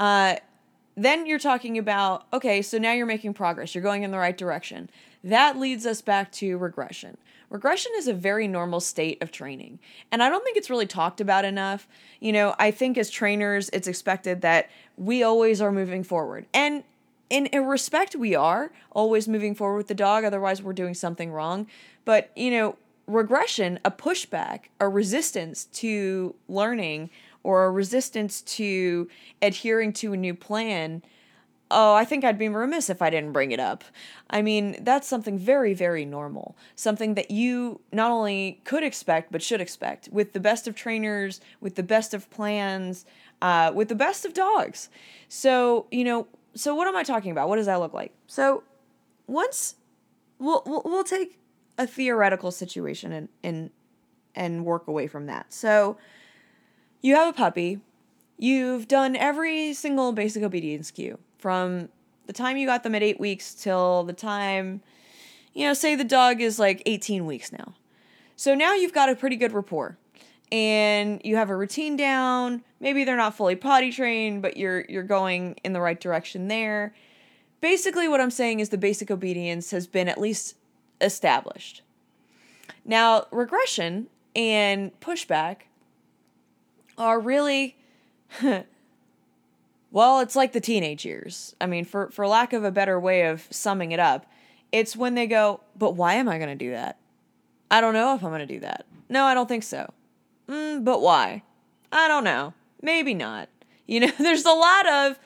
uh, 0.00 0.36
then 0.96 1.26
you're 1.26 1.38
talking 1.38 1.78
about 1.78 2.24
okay, 2.32 2.62
so 2.62 2.78
now 2.78 2.92
you're 2.92 3.06
making 3.06 3.34
progress, 3.34 3.74
you're 3.74 3.84
going 3.84 4.02
in 4.02 4.10
the 4.10 4.18
right 4.18 4.36
direction. 4.36 4.90
That 5.22 5.58
leads 5.58 5.86
us 5.86 6.00
back 6.00 6.32
to 6.32 6.56
regression. 6.56 7.16
Regression 7.50 7.92
is 7.96 8.08
a 8.08 8.14
very 8.14 8.48
normal 8.48 8.80
state 8.80 9.20
of 9.22 9.30
training. 9.30 9.80
And 10.10 10.22
I 10.22 10.28
don't 10.28 10.42
think 10.44 10.56
it's 10.56 10.70
really 10.70 10.86
talked 10.86 11.20
about 11.20 11.44
enough. 11.44 11.88
You 12.20 12.32
know, 12.32 12.54
I 12.58 12.70
think 12.70 12.96
as 12.96 13.10
trainers, 13.10 13.68
it's 13.72 13.88
expected 13.88 14.40
that 14.42 14.70
we 14.96 15.22
always 15.22 15.60
are 15.60 15.72
moving 15.72 16.04
forward. 16.04 16.46
And 16.54 16.84
in 17.30 17.48
a 17.52 17.60
respect, 17.60 18.14
we 18.14 18.34
are 18.34 18.72
always 18.90 19.28
moving 19.28 19.54
forward 19.54 19.78
with 19.78 19.88
the 19.88 19.94
dog, 19.94 20.24
otherwise, 20.24 20.62
we're 20.62 20.72
doing 20.72 20.94
something 20.94 21.32
wrong. 21.32 21.66
But, 22.04 22.30
you 22.36 22.50
know, 22.50 22.76
regression, 23.06 23.78
a 23.84 23.90
pushback, 23.90 24.64
a 24.80 24.88
resistance 24.88 25.64
to 25.64 26.34
learning, 26.48 27.10
or 27.42 27.64
a 27.64 27.70
resistance 27.70 28.42
to 28.42 29.08
adhering 29.40 29.92
to 29.94 30.12
a 30.12 30.16
new 30.16 30.34
plan 30.34 31.02
oh, 31.70 31.94
I 31.94 32.04
think 32.04 32.24
I'd 32.24 32.38
be 32.38 32.48
remiss 32.48 32.90
if 32.90 33.00
I 33.00 33.10
didn't 33.10 33.32
bring 33.32 33.52
it 33.52 33.60
up. 33.60 33.84
I 34.28 34.42
mean, 34.42 34.76
that's 34.80 35.06
something 35.06 35.38
very, 35.38 35.72
very 35.72 36.04
normal. 36.04 36.56
Something 36.74 37.14
that 37.14 37.30
you 37.30 37.80
not 37.92 38.10
only 38.10 38.60
could 38.64 38.82
expect, 38.82 39.30
but 39.30 39.42
should 39.42 39.60
expect 39.60 40.08
with 40.10 40.32
the 40.32 40.40
best 40.40 40.66
of 40.66 40.74
trainers, 40.74 41.40
with 41.60 41.76
the 41.76 41.82
best 41.82 42.12
of 42.12 42.28
plans, 42.30 43.06
uh, 43.40 43.70
with 43.74 43.88
the 43.88 43.94
best 43.94 44.24
of 44.24 44.34
dogs. 44.34 44.88
So, 45.28 45.86
you 45.90 46.04
know, 46.04 46.26
so 46.54 46.74
what 46.74 46.88
am 46.88 46.96
I 46.96 47.02
talking 47.02 47.30
about? 47.30 47.48
What 47.48 47.56
does 47.56 47.66
that 47.66 47.80
look 47.80 47.92
like? 47.92 48.12
So, 48.26 48.62
once 49.26 49.76
we'll, 50.38 50.62
we'll, 50.66 51.04
take 51.04 51.38
a 51.78 51.86
theoretical 51.86 52.50
situation 52.50 53.12
and, 53.12 53.28
and, 53.42 53.70
and 54.34 54.64
work 54.64 54.88
away 54.88 55.06
from 55.06 55.26
that. 55.26 55.52
So, 55.52 55.96
you 57.00 57.14
have 57.14 57.28
a 57.28 57.32
puppy. 57.32 57.80
You've 58.38 58.88
done 58.88 59.16
every 59.16 59.74
single 59.74 60.12
basic 60.12 60.42
obedience 60.42 60.90
cue 60.90 61.18
from 61.38 61.88
the 62.26 62.32
time 62.32 62.56
you 62.56 62.66
got 62.66 62.82
them 62.82 62.94
at 62.94 63.02
eight 63.02 63.18
weeks 63.18 63.54
till 63.54 64.04
the 64.04 64.12
time, 64.12 64.82
you 65.54 65.66
know, 65.66 65.74
say 65.74 65.94
the 65.94 66.04
dog 66.04 66.40
is 66.40 66.58
like 66.58 66.82
18 66.86 67.26
weeks 67.26 67.52
now. 67.52 67.74
So 68.36 68.54
now 68.54 68.74
you've 68.74 68.94
got 68.94 69.08
a 69.08 69.16
pretty 69.16 69.36
good 69.36 69.52
rapport 69.52 69.98
and 70.52 71.20
you 71.24 71.36
have 71.36 71.50
a 71.50 71.56
routine 71.56 71.96
down. 71.96 72.62
Maybe 72.80 73.04
they're 73.04 73.16
not 73.16 73.36
fully 73.36 73.56
potty 73.56 73.92
trained, 73.92 74.42
but 74.42 74.56
you're 74.56 74.84
you're 74.88 75.02
going 75.02 75.56
in 75.64 75.72
the 75.72 75.80
right 75.80 76.00
direction 76.00 76.48
there. 76.48 76.94
Basically 77.60 78.08
what 78.08 78.20
I'm 78.20 78.30
saying 78.30 78.60
is 78.60 78.70
the 78.70 78.78
basic 78.78 79.10
obedience 79.10 79.70
has 79.70 79.86
been 79.86 80.08
at 80.08 80.18
least 80.18 80.56
established. 81.00 81.82
Now, 82.84 83.26
regression 83.30 84.08
and 84.34 84.98
pushback 85.00 85.62
are 86.96 87.20
really 87.20 87.76
Well, 89.92 90.20
it's 90.20 90.36
like 90.36 90.52
the 90.52 90.60
teenage 90.60 91.04
years. 91.04 91.54
I 91.60 91.66
mean, 91.66 91.84
for, 91.84 92.10
for 92.10 92.26
lack 92.26 92.52
of 92.52 92.64
a 92.64 92.70
better 92.70 92.98
way 93.00 93.26
of 93.26 93.48
summing 93.50 93.90
it 93.90 93.98
up, 93.98 94.26
it's 94.70 94.96
when 94.96 95.14
they 95.16 95.26
go, 95.26 95.60
but 95.76 95.96
why 95.96 96.14
am 96.14 96.28
I 96.28 96.38
going 96.38 96.50
to 96.50 96.54
do 96.54 96.70
that? 96.70 96.98
I 97.70 97.80
don't 97.80 97.94
know 97.94 98.14
if 98.14 98.22
I'm 98.22 98.30
going 98.30 98.40
to 98.40 98.46
do 98.46 98.60
that. 98.60 98.86
No, 99.08 99.24
I 99.24 99.34
don't 99.34 99.48
think 99.48 99.64
so. 99.64 99.92
Mm, 100.50 100.84
but 100.84 101.00
why? 101.00 101.42
I 101.92 102.08
don't 102.08 102.24
know. 102.24 102.54
Maybe 102.82 103.14
not. 103.14 103.48
You 103.86 104.00
know, 104.00 104.10
there's 104.18 104.44
a 104.44 104.52
lot 104.52 104.88
of, 104.88 105.18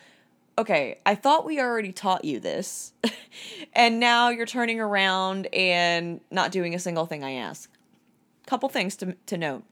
okay, 0.59 0.99
I 1.07 1.14
thought 1.14 1.47
we 1.47 1.61
already 1.61 1.93
taught 1.93 2.25
you 2.25 2.40
this, 2.40 2.93
and 3.73 3.99
now 3.99 4.28
you're 4.28 4.47
turning 4.47 4.81
around 4.81 5.47
and 5.52 6.21
not 6.31 6.52
doing 6.52 6.75
a 6.75 6.78
single 6.78 7.07
thing 7.07 7.25
I 7.25 7.33
ask. 7.33 7.71
Couple 8.47 8.69
things 8.69 8.97
to, 8.97 9.16
to 9.26 9.38
note. 9.38 9.64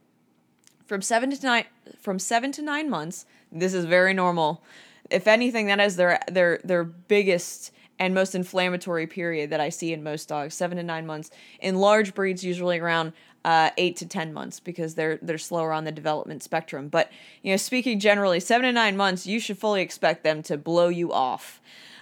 from 0.87 1.03
seven 1.03 1.31
to 1.31 1.47
nine 1.47 1.65
from 2.01 2.19
seven 2.19 2.53
to 2.53 2.63
nine 2.63 2.89
months. 2.89 3.27
This 3.51 3.75
is 3.75 3.85
very 3.85 4.15
normal. 4.15 4.63
If 5.11 5.27
anything, 5.27 5.67
that 5.67 5.79
is 5.79 5.97
their 5.97 6.21
their 6.31 6.59
their 6.65 6.85
biggest 6.85 7.71
and 8.03 8.15
most 8.15 8.35
inflammatory 8.35 9.07
period 9.07 9.51
that 9.51 9.61
I 9.61 9.69
see 9.69 9.93
in 9.93 10.03
most 10.03 10.29
dogs, 10.29 10.55
seven 10.55 10.77
to 10.77 10.83
nine 10.83 11.07
months. 11.07 11.31
In 11.61 11.77
large 11.77 12.15
breeds, 12.15 12.45
usually 12.45 12.81
around 12.81 13.13
uh, 13.45 13.71
eight 13.77 13.97
to 13.99 14.07
ten 14.07 14.33
months 14.33 14.59
because 14.59 14.97
they're 14.97 15.21
they're 15.23 15.39
slower 15.39 15.73
on 15.73 15.85
the 15.85 15.93
development 15.93 16.43
spectrum. 16.43 16.89
But 16.89 17.13
you 17.43 17.53
know, 17.53 17.57
speaking 17.57 18.01
generally, 18.01 18.41
seven 18.41 18.67
to 18.67 18.73
nine 18.73 18.97
months, 18.97 19.25
you 19.25 19.39
should 19.39 19.57
fully 19.57 19.83
expect 19.83 20.25
them 20.25 20.43
to 20.45 20.59
blow 20.59 20.89
you 20.89 21.13
off. 21.13 21.61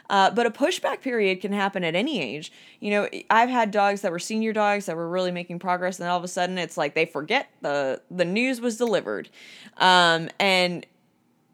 Uh, 0.09 0.31
but 0.31 0.47
a 0.47 0.51
pushback 0.51 1.03
period 1.03 1.41
can 1.41 1.53
happen 1.53 1.85
at 1.85 1.95
any 1.95 2.21
age. 2.21 2.51
You 2.81 2.91
know, 2.91 3.09
I've 3.29 3.51
had 3.51 3.71
dogs 3.71 4.01
that 4.01 4.11
were 4.11 4.19
senior 4.19 4.53
dogs 4.55 4.87
that 4.87 4.97
were 4.97 5.09
really 5.09 5.31
making 5.31 5.59
progress, 5.59 6.01
and 6.01 6.09
all 6.09 6.17
of 6.17 6.25
a 6.25 6.29
sudden 6.29 6.57
it's 6.57 6.79
like 6.79 6.95
they 6.95 7.05
forget 7.05 7.51
the 7.61 8.01
the 8.11 8.25
news 8.25 8.59
was 8.59 8.79
delivered, 8.79 9.29
um, 9.77 10.31
and 10.41 10.87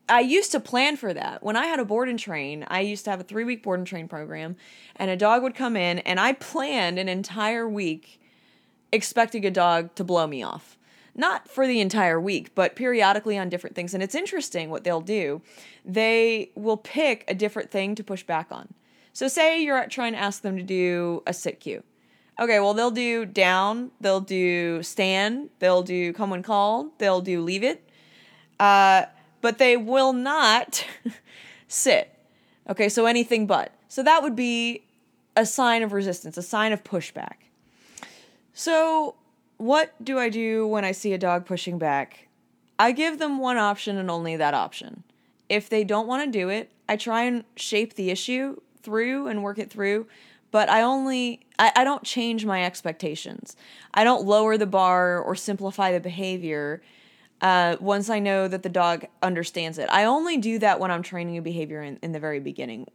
I 0.09 0.21
used 0.21 0.53
to 0.53 0.61
plan 0.61 0.97
for 0.97 1.13
that. 1.13 1.43
When 1.43 1.57
I 1.57 1.67
had 1.67 1.81
a 1.81 1.85
board 1.85 2.09
and 2.09 2.19
train, 2.19 2.65
I 2.69 2.81
used 2.81 3.05
to 3.05 3.11
have 3.11 3.21
a 3.21 3.25
three 3.25 3.45
week 3.45 3.63
board 3.63 3.81
and 3.81 3.87
train 3.87 4.07
program, 4.09 4.57
and 4.95 5.11
a 5.11 5.17
dog 5.17 5.43
would 5.43 5.55
come 5.55 5.77
in, 5.77 5.99
and 6.01 6.21
I 6.21 6.33
planned 6.33 6.99
an 6.99 7.09
entire 7.09 7.69
week 7.69 8.21
expecting 8.93 9.45
a 9.45 9.51
dog 9.51 9.95
to 9.97 10.05
blow 10.05 10.27
me 10.27 10.43
off. 10.43 10.79
Not 11.15 11.49
for 11.49 11.67
the 11.67 11.81
entire 11.81 12.21
week, 12.21 12.55
but 12.55 12.77
periodically 12.77 13.39
on 13.39 13.49
different 13.49 13.75
things. 13.75 13.95
And 13.95 14.03
it's 14.03 14.15
interesting 14.15 14.69
what 14.69 14.85
they'll 14.85 15.01
do. 15.01 15.41
They 15.85 16.51
will 16.55 16.77
pick 16.77 17.25
a 17.27 17.35
different 17.35 17.71
thing 17.71 17.95
to 17.95 18.05
push 18.05 18.23
back 18.23 18.49
on. 18.51 18.75
So, 19.13 19.29
say 19.29 19.63
you're 19.63 19.87
trying 19.87 20.13
to 20.13 20.19
ask 20.19 20.43
them 20.43 20.59
to 20.59 20.63
do 20.63 21.23
a 21.27 21.33
sit 21.33 21.59
cue. 21.59 21.83
Okay, 22.39 22.61
well, 22.61 22.75
they'll 22.75 22.91
do 22.91 23.25
down, 23.25 23.93
they'll 23.99 24.21
do 24.21 24.83
stand, 24.83 25.49
they'll 25.59 25.83
do 25.83 26.13
come 26.13 26.29
when 26.29 26.43
called, 26.43 26.99
they'll 26.99 27.23
do 27.23 27.41
leave 27.41 27.65
it. 27.65 27.89
Uh, 28.61 29.07
but 29.47 29.59
they 29.59 29.77
will 29.77 30.13
not 30.13 30.85
sit. 31.69 32.13
Okay, 32.69 32.89
so 32.89 33.07
anything 33.07 33.47
but. 33.47 33.71
So 33.87 34.03
that 34.03 34.25
would 34.25 34.35
be 34.35 34.83
a 35.37 35.47
sign 35.47 35.85
of 35.85 35.93
resistance, 35.93 36.37
a 36.37 36.43
sign 36.43 36.73
of 36.73 36.83
pushback. 36.83 37.35
So, 38.55 39.15
what 39.57 39.95
do 40.05 40.19
I 40.19 40.31
do 40.31 40.67
when 40.67 40.85
I 40.85 40.91
see 40.91 41.13
a 41.13 41.19
dog 41.19 41.47
pushing 41.47 41.79
back? 41.79 42.27
I 42.77 42.91
give 42.91 43.21
them 43.21 43.39
one 43.39 43.57
option 43.57 43.97
and 43.97 44.11
only 44.11 44.35
that 44.35 44.53
option. 44.53 45.05
If 45.49 45.69
they 45.69 45.85
don't 45.85 46.09
want 46.09 46.25
to 46.25 46.37
do 46.37 46.49
it, 46.49 46.73
I 46.89 46.97
try 46.97 47.23
and 47.23 47.45
shape 47.55 47.95
the 47.95 48.11
issue 48.11 48.57
through 48.83 49.29
and 49.29 49.45
work 49.45 49.61
it 49.61 49.71
through, 49.71 50.09
but 50.51 50.69
I 50.69 50.83
only 50.83 51.47
I, 51.57 51.71
I 51.77 51.85
don't 51.85 52.03
change 52.03 52.45
my 52.45 52.65
expectations. 52.65 53.55
I 53.95 54.03
don't 54.03 54.27
lower 54.27 54.59
the 54.59 54.67
bar 54.67 55.21
or 55.21 55.37
simplify 55.37 55.93
the 55.93 56.01
behavior 56.01 56.83
uh, 57.41 57.77
once 57.81 58.09
I 58.09 58.19
know 58.19 58.49
that 58.49 58.63
the 58.63 58.69
dog 58.69 59.07
understands 59.23 59.79
it. 59.79 59.89
I 59.91 60.05
only 60.05 60.37
do 60.37 60.59
that 60.61 60.81
when 60.81 60.91
I'm 60.91 61.03
training 61.03 61.37
a 61.37 61.43
behavior 61.43 61.83
in, 61.83 61.99
in 62.03 62.13
the 62.13 62.21
very 62.21 62.41
beginning. 62.41 62.87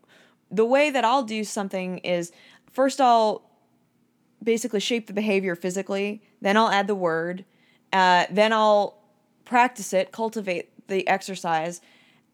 The 0.49 0.65
way 0.65 0.89
that 0.89 1.05
I'll 1.05 1.23
do 1.23 1.43
something 1.43 1.99
is 1.99 2.31
first 2.71 2.99
I'll 2.99 3.43
basically 4.43 4.79
shape 4.79 5.07
the 5.07 5.13
behavior 5.13 5.55
physically, 5.55 6.21
then 6.41 6.57
I'll 6.57 6.69
add 6.69 6.87
the 6.87 6.95
word, 6.95 7.45
uh, 7.93 8.25
then 8.31 8.51
I'll 8.51 8.97
practice 9.45 9.93
it, 9.93 10.11
cultivate 10.11 10.87
the 10.87 11.07
exercise, 11.07 11.81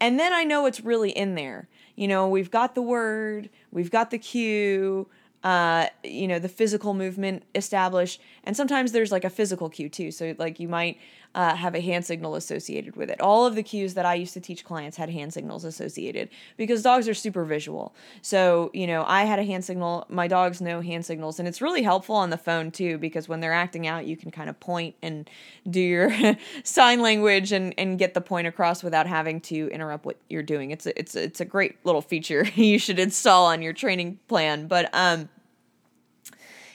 and 0.00 0.18
then 0.18 0.32
I 0.32 0.44
know 0.44 0.66
it's 0.66 0.80
really 0.80 1.10
in 1.10 1.34
there. 1.34 1.68
You 1.96 2.08
know, 2.08 2.28
we've 2.28 2.50
got 2.50 2.74
the 2.74 2.82
word, 2.82 3.50
we've 3.70 3.90
got 3.90 4.10
the 4.10 4.18
cue, 4.18 5.08
uh, 5.42 5.86
you 6.04 6.28
know, 6.28 6.38
the 6.38 6.48
physical 6.48 6.94
movement 6.94 7.42
established, 7.54 8.20
and 8.44 8.56
sometimes 8.56 8.92
there's 8.92 9.12
like 9.12 9.24
a 9.24 9.30
physical 9.30 9.68
cue 9.68 9.88
too. 9.88 10.10
So, 10.10 10.34
like, 10.38 10.60
you 10.60 10.68
might 10.68 10.98
uh, 11.38 11.54
have 11.54 11.76
a 11.76 11.80
hand 11.80 12.04
signal 12.04 12.34
associated 12.34 12.96
with 12.96 13.08
it. 13.08 13.20
All 13.20 13.46
of 13.46 13.54
the 13.54 13.62
cues 13.62 13.94
that 13.94 14.04
I 14.04 14.14
used 14.14 14.34
to 14.34 14.40
teach 14.40 14.64
clients 14.64 14.96
had 14.96 15.08
hand 15.08 15.32
signals 15.32 15.64
associated 15.64 16.30
because 16.56 16.82
dogs 16.82 17.08
are 17.08 17.14
super 17.14 17.44
visual. 17.44 17.94
So, 18.22 18.72
you 18.74 18.88
know, 18.88 19.04
I 19.06 19.22
had 19.22 19.38
a 19.38 19.44
hand 19.44 19.64
signal, 19.64 20.04
my 20.08 20.26
dogs 20.26 20.60
know 20.60 20.80
hand 20.80 21.06
signals, 21.06 21.38
and 21.38 21.46
it's 21.46 21.62
really 21.62 21.84
helpful 21.84 22.16
on 22.16 22.30
the 22.30 22.36
phone 22.36 22.72
too 22.72 22.98
because 22.98 23.28
when 23.28 23.38
they're 23.38 23.52
acting 23.52 23.86
out, 23.86 24.04
you 24.04 24.16
can 24.16 24.32
kind 24.32 24.50
of 24.50 24.58
point 24.58 24.96
and 25.00 25.30
do 25.70 25.80
your 25.80 26.10
sign 26.64 27.02
language 27.02 27.52
and, 27.52 27.72
and 27.78 28.00
get 28.00 28.14
the 28.14 28.20
point 28.20 28.48
across 28.48 28.82
without 28.82 29.06
having 29.06 29.40
to 29.42 29.68
interrupt 29.68 30.04
what 30.04 30.16
you're 30.28 30.42
doing. 30.42 30.72
It's 30.72 30.86
a, 30.86 30.98
it's 30.98 31.14
a, 31.14 31.22
it's 31.22 31.40
a 31.40 31.44
great 31.44 31.76
little 31.84 32.02
feature 32.02 32.48
you 32.56 32.80
should 32.80 32.98
install 32.98 33.46
on 33.46 33.62
your 33.62 33.72
training 33.72 34.18
plan. 34.26 34.66
But, 34.66 34.90
um, 34.92 35.28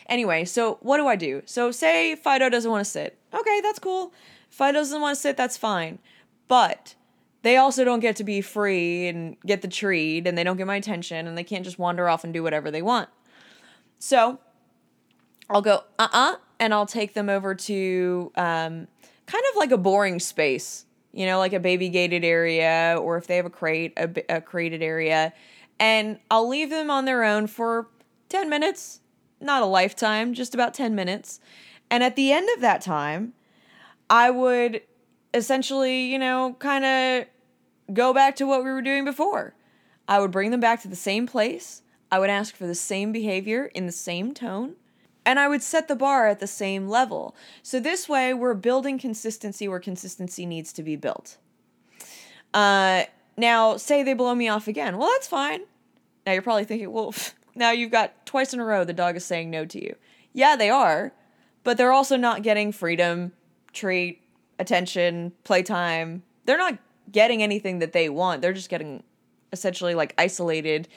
Anyway, 0.07 0.43
so 0.43 0.77
what 0.81 0.97
do 0.97 1.07
I 1.07 1.15
do? 1.15 1.41
So 1.45 1.71
say 1.71 2.15
Fido 2.15 2.49
doesn't 2.49 2.69
want 2.69 2.83
to 2.83 2.91
sit. 2.91 3.17
Okay, 3.33 3.61
that's 3.61 3.79
cool. 3.79 4.11
Fido 4.53 4.77
doesn't 4.77 5.01
want 5.01 5.15
to 5.15 5.19
sit, 5.19 5.35
that's 5.35 5.57
fine. 5.57 5.97
But 6.47 6.93
they 7.41 7.57
also 7.57 7.83
don't 7.83 8.01
get 8.01 8.15
to 8.17 8.23
be 8.23 8.39
free 8.39 9.07
and 9.07 9.35
get 9.47 9.63
the 9.63 9.67
treat 9.67 10.27
and 10.27 10.37
they 10.37 10.43
don't 10.43 10.57
get 10.57 10.67
my 10.67 10.75
attention 10.75 11.25
and 11.25 11.35
they 11.35 11.43
can't 11.43 11.65
just 11.65 11.79
wander 11.79 12.07
off 12.07 12.23
and 12.23 12.31
do 12.31 12.43
whatever 12.43 12.69
they 12.69 12.83
want. 12.83 13.09
So 13.97 14.39
I'll 15.49 15.63
go, 15.63 15.83
uh 15.97 16.03
uh-uh, 16.03 16.33
uh, 16.33 16.35
and 16.59 16.71
I'll 16.71 16.85
take 16.85 17.15
them 17.15 17.29
over 17.29 17.55
to 17.55 18.31
um, 18.35 18.87
kind 19.25 19.43
of 19.49 19.55
like 19.55 19.71
a 19.71 19.77
boring 19.77 20.19
space, 20.19 20.85
you 21.13 21.25
know, 21.25 21.39
like 21.39 21.53
a 21.53 21.59
baby 21.59 21.89
gated 21.89 22.23
area 22.23 22.95
or 23.01 23.17
if 23.17 23.25
they 23.25 23.37
have 23.37 23.47
a 23.47 23.49
crate, 23.49 23.93
a, 23.97 24.37
a 24.37 24.39
crated 24.39 24.83
area. 24.83 25.33
And 25.79 26.19
I'll 26.29 26.47
leave 26.47 26.69
them 26.69 26.91
on 26.91 27.05
their 27.05 27.23
own 27.23 27.47
for 27.47 27.87
10 28.29 28.51
minutes, 28.51 28.99
not 29.41 29.63
a 29.63 29.65
lifetime, 29.65 30.35
just 30.35 30.53
about 30.53 30.75
10 30.75 30.93
minutes. 30.93 31.39
And 31.89 32.03
at 32.03 32.15
the 32.15 32.31
end 32.31 32.47
of 32.53 32.61
that 32.61 32.81
time, 32.81 33.33
I 34.09 34.29
would 34.29 34.81
essentially, 35.33 36.05
you 36.05 36.19
know, 36.19 36.55
kind 36.59 36.85
of 36.85 37.25
go 37.93 38.13
back 38.13 38.35
to 38.37 38.45
what 38.45 38.63
we 38.63 38.71
were 38.71 38.81
doing 38.81 39.05
before. 39.05 39.55
I 40.07 40.19
would 40.19 40.31
bring 40.31 40.51
them 40.51 40.59
back 40.59 40.81
to 40.81 40.87
the 40.87 40.95
same 40.95 41.27
place. 41.27 41.81
I 42.11 42.19
would 42.19 42.29
ask 42.29 42.55
for 42.55 42.67
the 42.67 42.75
same 42.75 43.11
behavior 43.11 43.65
in 43.73 43.85
the 43.85 43.91
same 43.91 44.33
tone. 44.33 44.75
And 45.25 45.39
I 45.39 45.47
would 45.47 45.63
set 45.63 45.87
the 45.87 45.95
bar 45.95 46.27
at 46.27 46.39
the 46.39 46.47
same 46.47 46.87
level. 46.87 47.35
So 47.61 47.79
this 47.79 48.09
way, 48.09 48.33
we're 48.33 48.53
building 48.53 48.99
consistency 48.99 49.67
where 49.67 49.79
consistency 49.79 50.45
needs 50.45 50.73
to 50.73 50.83
be 50.83 50.97
built. 50.97 51.37
Uh, 52.53 53.03
now, 53.37 53.77
say 53.77 54.03
they 54.03 54.13
blow 54.13 54.35
me 54.35 54.49
off 54.49 54.67
again. 54.67 54.97
Well, 54.97 55.09
that's 55.11 55.27
fine. 55.27 55.61
Now 56.25 56.33
you're 56.33 56.41
probably 56.41 56.65
thinking, 56.65 56.91
well, 56.91 57.13
now 57.55 57.71
you've 57.71 57.91
got 57.91 58.25
twice 58.25 58.53
in 58.53 58.59
a 58.59 58.65
row 58.65 58.83
the 58.83 58.93
dog 58.93 59.15
is 59.15 59.25
saying 59.25 59.49
no 59.49 59.65
to 59.65 59.81
you. 59.81 59.95
Yeah, 60.33 60.55
they 60.55 60.69
are, 60.69 61.13
but 61.63 61.77
they're 61.77 61.91
also 61.91 62.17
not 62.17 62.43
getting 62.43 62.71
freedom, 62.71 63.31
treat, 63.73 64.21
attention, 64.59 65.33
playtime. 65.43 66.23
They're 66.45 66.57
not 66.57 66.77
getting 67.11 67.43
anything 67.43 67.79
that 67.79 67.93
they 67.93 68.09
want. 68.09 68.41
They're 68.41 68.53
just 68.53 68.69
getting 68.69 69.03
essentially 69.51 69.95
like 69.95 70.13
isolated. 70.17 70.87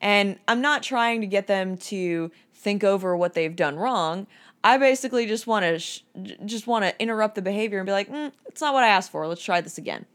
And 0.00 0.38
I'm 0.46 0.60
not 0.60 0.82
trying 0.82 1.20
to 1.20 1.26
get 1.26 1.46
them 1.46 1.76
to 1.78 2.30
think 2.54 2.84
over 2.84 3.16
what 3.16 3.34
they've 3.34 3.54
done 3.54 3.76
wrong. 3.76 4.26
I 4.64 4.76
basically 4.78 5.26
just 5.26 5.46
want 5.46 5.64
to 5.64 5.78
sh- 5.78 6.00
just 6.44 6.66
want 6.66 6.84
to 6.84 7.00
interrupt 7.00 7.36
the 7.36 7.42
behavior 7.42 7.78
and 7.78 7.86
be 7.86 7.92
like, 7.92 8.10
mm, 8.10 8.32
"It's 8.46 8.60
not 8.60 8.74
what 8.74 8.82
I 8.82 8.88
asked 8.88 9.10
for. 9.10 9.26
Let's 9.26 9.42
try 9.42 9.60
this 9.60 9.78
again." 9.78 10.06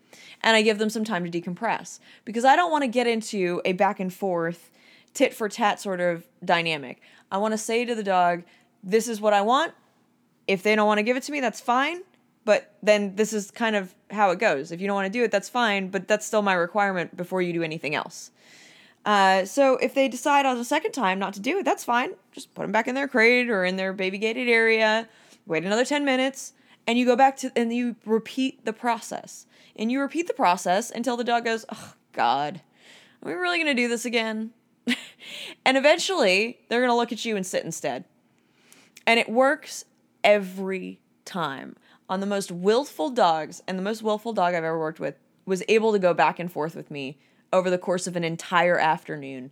And 0.42 0.56
I 0.56 0.62
give 0.62 0.78
them 0.78 0.90
some 0.90 1.06
time 1.06 1.30
to 1.30 1.42
decompress 1.42 2.00
because 2.26 2.44
I 2.44 2.56
don't 2.56 2.72
want 2.72 2.84
to 2.84 2.90
get 2.90 3.08
into 3.08 3.62
a 3.64 3.72
back 3.74 4.00
and 4.00 4.14
forth, 4.14 4.70
tit 5.14 5.34
for 5.34 5.48
tat 5.48 5.80
sort 5.80 6.02
of 6.02 6.28
dynamic. 6.44 7.02
I 7.32 7.38
want 7.38 7.54
to 7.54 7.58
say 7.58 7.86
to 7.86 7.96
the 7.96 8.04
dog, 8.04 8.44
"This 8.84 9.08
is 9.08 9.22
what 9.22 9.34
I 9.34 9.42
want. 9.42 9.74
If 10.48 10.64
they 10.64 10.76
don't 10.76 10.88
want 10.88 11.00
to 11.00 11.04
give 11.04 11.18
it 11.18 11.24
to 11.24 11.32
me, 11.32 11.40
that's 11.40 11.62
fine. 11.62 12.02
But 12.46 12.76
then 12.84 13.16
this 13.16 13.32
is 13.32 13.52
kind 13.52 13.76
of 13.76 13.96
how 14.12 14.32
it 14.32 14.40
goes. 14.40 14.72
If 14.72 14.82
you 14.82 14.88
don't 14.88 14.96
want 14.96 15.12
to 15.12 15.18
do 15.18 15.24
it, 15.24 15.32
that's 15.32 15.48
fine, 15.48 15.90
but 15.90 16.08
that's 16.08 16.26
still 16.26 16.42
my 16.42 16.54
requirement 16.54 17.16
before 17.16 17.42
you 17.42 17.54
do 17.54 17.64
anything 17.64 17.96
else. 17.96 18.32
Uh, 19.06 19.46
so 19.46 19.78
if 19.78 19.94
they 19.94 20.08
decide 20.08 20.46
on 20.46 20.58
the 20.58 20.66
second 20.66 20.92
time 20.92 21.20
not 21.20 21.34
to 21.34 21.40
do 21.40 21.60
it, 21.60 21.66
that's 21.66 21.84
fine. 21.84 22.12
Just 22.32 22.54
put 22.54 22.64
them 22.64 22.72
back 22.72 22.88
in 22.88 22.96
their 22.96 23.08
crate 23.08 23.50
or 23.50 23.64
in 23.64 23.78
their 23.78 23.94
baby 23.94 24.18
gated 24.18 24.50
area. 24.50 25.08
Wait 25.46 25.64
another 25.64 25.86
10 25.86 26.06
minutes 26.06 26.54
and 26.88 26.98
you 26.98 27.06
go 27.06 27.16
back 27.16 27.38
to 27.38 27.52
and 27.56 27.74
you 27.74 27.96
repeat 28.06 28.66
the 28.66 28.74
process. 28.74 29.46
And 29.76 29.92
you 29.92 30.00
repeat 30.00 30.28
the 30.28 30.34
process 30.34 30.92
until 30.92 31.18
the 31.18 31.24
dog 31.24 31.46
goes, 31.46 31.66
"Oh 31.72 31.94
god. 32.12 32.62
Are 33.22 33.30
we 33.30 33.34
really 33.34 33.58
going 33.58 33.76
to 33.76 33.82
do 33.82 33.88
this 33.88 34.06
again?" 34.06 34.52
and 35.66 35.78
eventually, 35.78 36.60
they're 36.70 36.82
going 36.82 36.92
to 36.92 36.96
look 36.96 37.12
at 37.12 37.26
you 37.26 37.36
and 37.36 37.46
sit 37.46 37.64
instead. 37.64 38.06
And 39.08 39.20
it 39.20 39.30
works 39.30 39.86
every 40.24 41.00
time. 41.26 41.76
On 42.10 42.20
the 42.20 42.26
most 42.26 42.52
willful 42.52 43.10
dogs, 43.10 43.64
and 43.68 43.78
the 43.78 43.84
most 43.84 44.04
willful 44.04 44.34
dog 44.34 44.54
I've 44.54 44.64
ever 44.64 44.78
worked 44.78 45.00
with 45.00 45.16
was 45.46 45.64
able 45.68 45.92
to 45.94 46.00
go 46.00 46.14
back 46.14 46.40
and 46.40 46.52
forth 46.52 46.76
with 46.76 46.92
me 46.92 47.18
over 47.52 47.70
the 47.70 47.78
course 47.78 48.08
of 48.08 48.16
an 48.16 48.24
entire 48.24 48.78
afternoon 48.78 49.52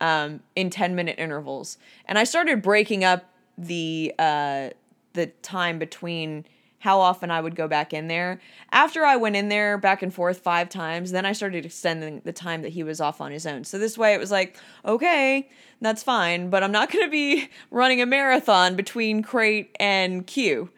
um, 0.00 0.40
in 0.56 0.70
10 0.70 0.94
minute 0.94 1.18
intervals. 1.18 1.78
And 2.06 2.18
I 2.18 2.24
started 2.24 2.62
breaking 2.62 3.04
up 3.04 3.32
the 3.58 4.14
uh, 4.18 4.70
the 5.12 5.26
time 5.42 5.78
between 5.78 6.46
how 6.82 6.98
often 6.98 7.30
I 7.30 7.40
would 7.40 7.54
go 7.54 7.68
back 7.68 7.94
in 7.94 8.08
there. 8.08 8.40
After 8.72 9.04
I 9.04 9.14
went 9.14 9.36
in 9.36 9.48
there 9.48 9.78
back 9.78 10.02
and 10.02 10.12
forth 10.12 10.40
five 10.40 10.68
times, 10.68 11.12
then 11.12 11.24
I 11.24 11.32
started 11.32 11.64
extending 11.64 12.22
the 12.24 12.32
time 12.32 12.62
that 12.62 12.70
he 12.70 12.82
was 12.82 13.00
off 13.00 13.20
on 13.20 13.30
his 13.30 13.46
own. 13.46 13.62
So 13.62 13.78
this 13.78 13.96
way 13.96 14.14
it 14.14 14.18
was 14.18 14.32
like, 14.32 14.58
okay, 14.84 15.48
that's 15.80 16.02
fine, 16.02 16.50
but 16.50 16.64
I'm 16.64 16.72
not 16.72 16.90
going 16.90 17.04
to 17.04 17.10
be 17.10 17.48
running 17.70 18.02
a 18.02 18.06
marathon 18.06 18.74
between 18.74 19.22
crate 19.22 19.76
and 19.78 20.26
cue. 20.26 20.70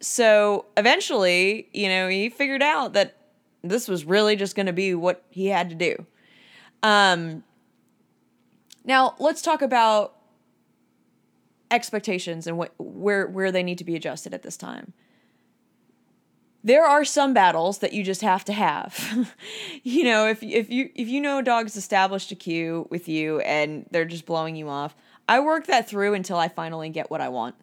so 0.00 0.64
eventually, 0.74 1.68
you 1.74 1.90
know, 1.90 2.08
he 2.08 2.30
figured 2.30 2.62
out 2.62 2.94
that 2.94 3.18
this 3.62 3.88
was 3.88 4.06
really 4.06 4.36
just 4.36 4.56
going 4.56 4.64
to 4.64 4.72
be 4.72 4.94
what 4.94 5.22
he 5.28 5.48
had 5.48 5.68
to 5.68 5.74
do. 5.74 6.06
Um, 6.82 7.44
now 8.86 9.16
let's 9.18 9.42
talk 9.42 9.60
about 9.60 10.14
expectations 11.70 12.46
and 12.46 12.56
what 12.56 12.72
where 12.78 13.26
where 13.26 13.52
they 13.52 13.62
need 13.62 13.76
to 13.76 13.84
be 13.84 13.96
adjusted 13.96 14.32
at 14.32 14.42
this 14.42 14.56
time. 14.56 14.94
There 16.66 16.84
are 16.84 17.04
some 17.04 17.32
battles 17.32 17.78
that 17.78 17.92
you 17.92 18.02
just 18.02 18.22
have 18.22 18.44
to 18.46 18.52
have. 18.52 19.32
you 19.84 20.02
know, 20.02 20.26
if 20.26 20.42
if 20.42 20.68
you 20.68 20.90
if 20.96 21.06
you 21.06 21.20
know 21.20 21.38
a 21.38 21.42
dog's 21.44 21.76
established 21.76 22.32
a 22.32 22.34
cue 22.34 22.88
with 22.90 23.06
you 23.06 23.38
and 23.42 23.86
they're 23.92 24.04
just 24.04 24.26
blowing 24.26 24.56
you 24.56 24.68
off, 24.68 24.96
I 25.28 25.38
work 25.38 25.68
that 25.68 25.88
through 25.88 26.14
until 26.14 26.38
I 26.38 26.48
finally 26.48 26.88
get 26.88 27.08
what 27.08 27.20
I 27.20 27.28
want. 27.28 27.54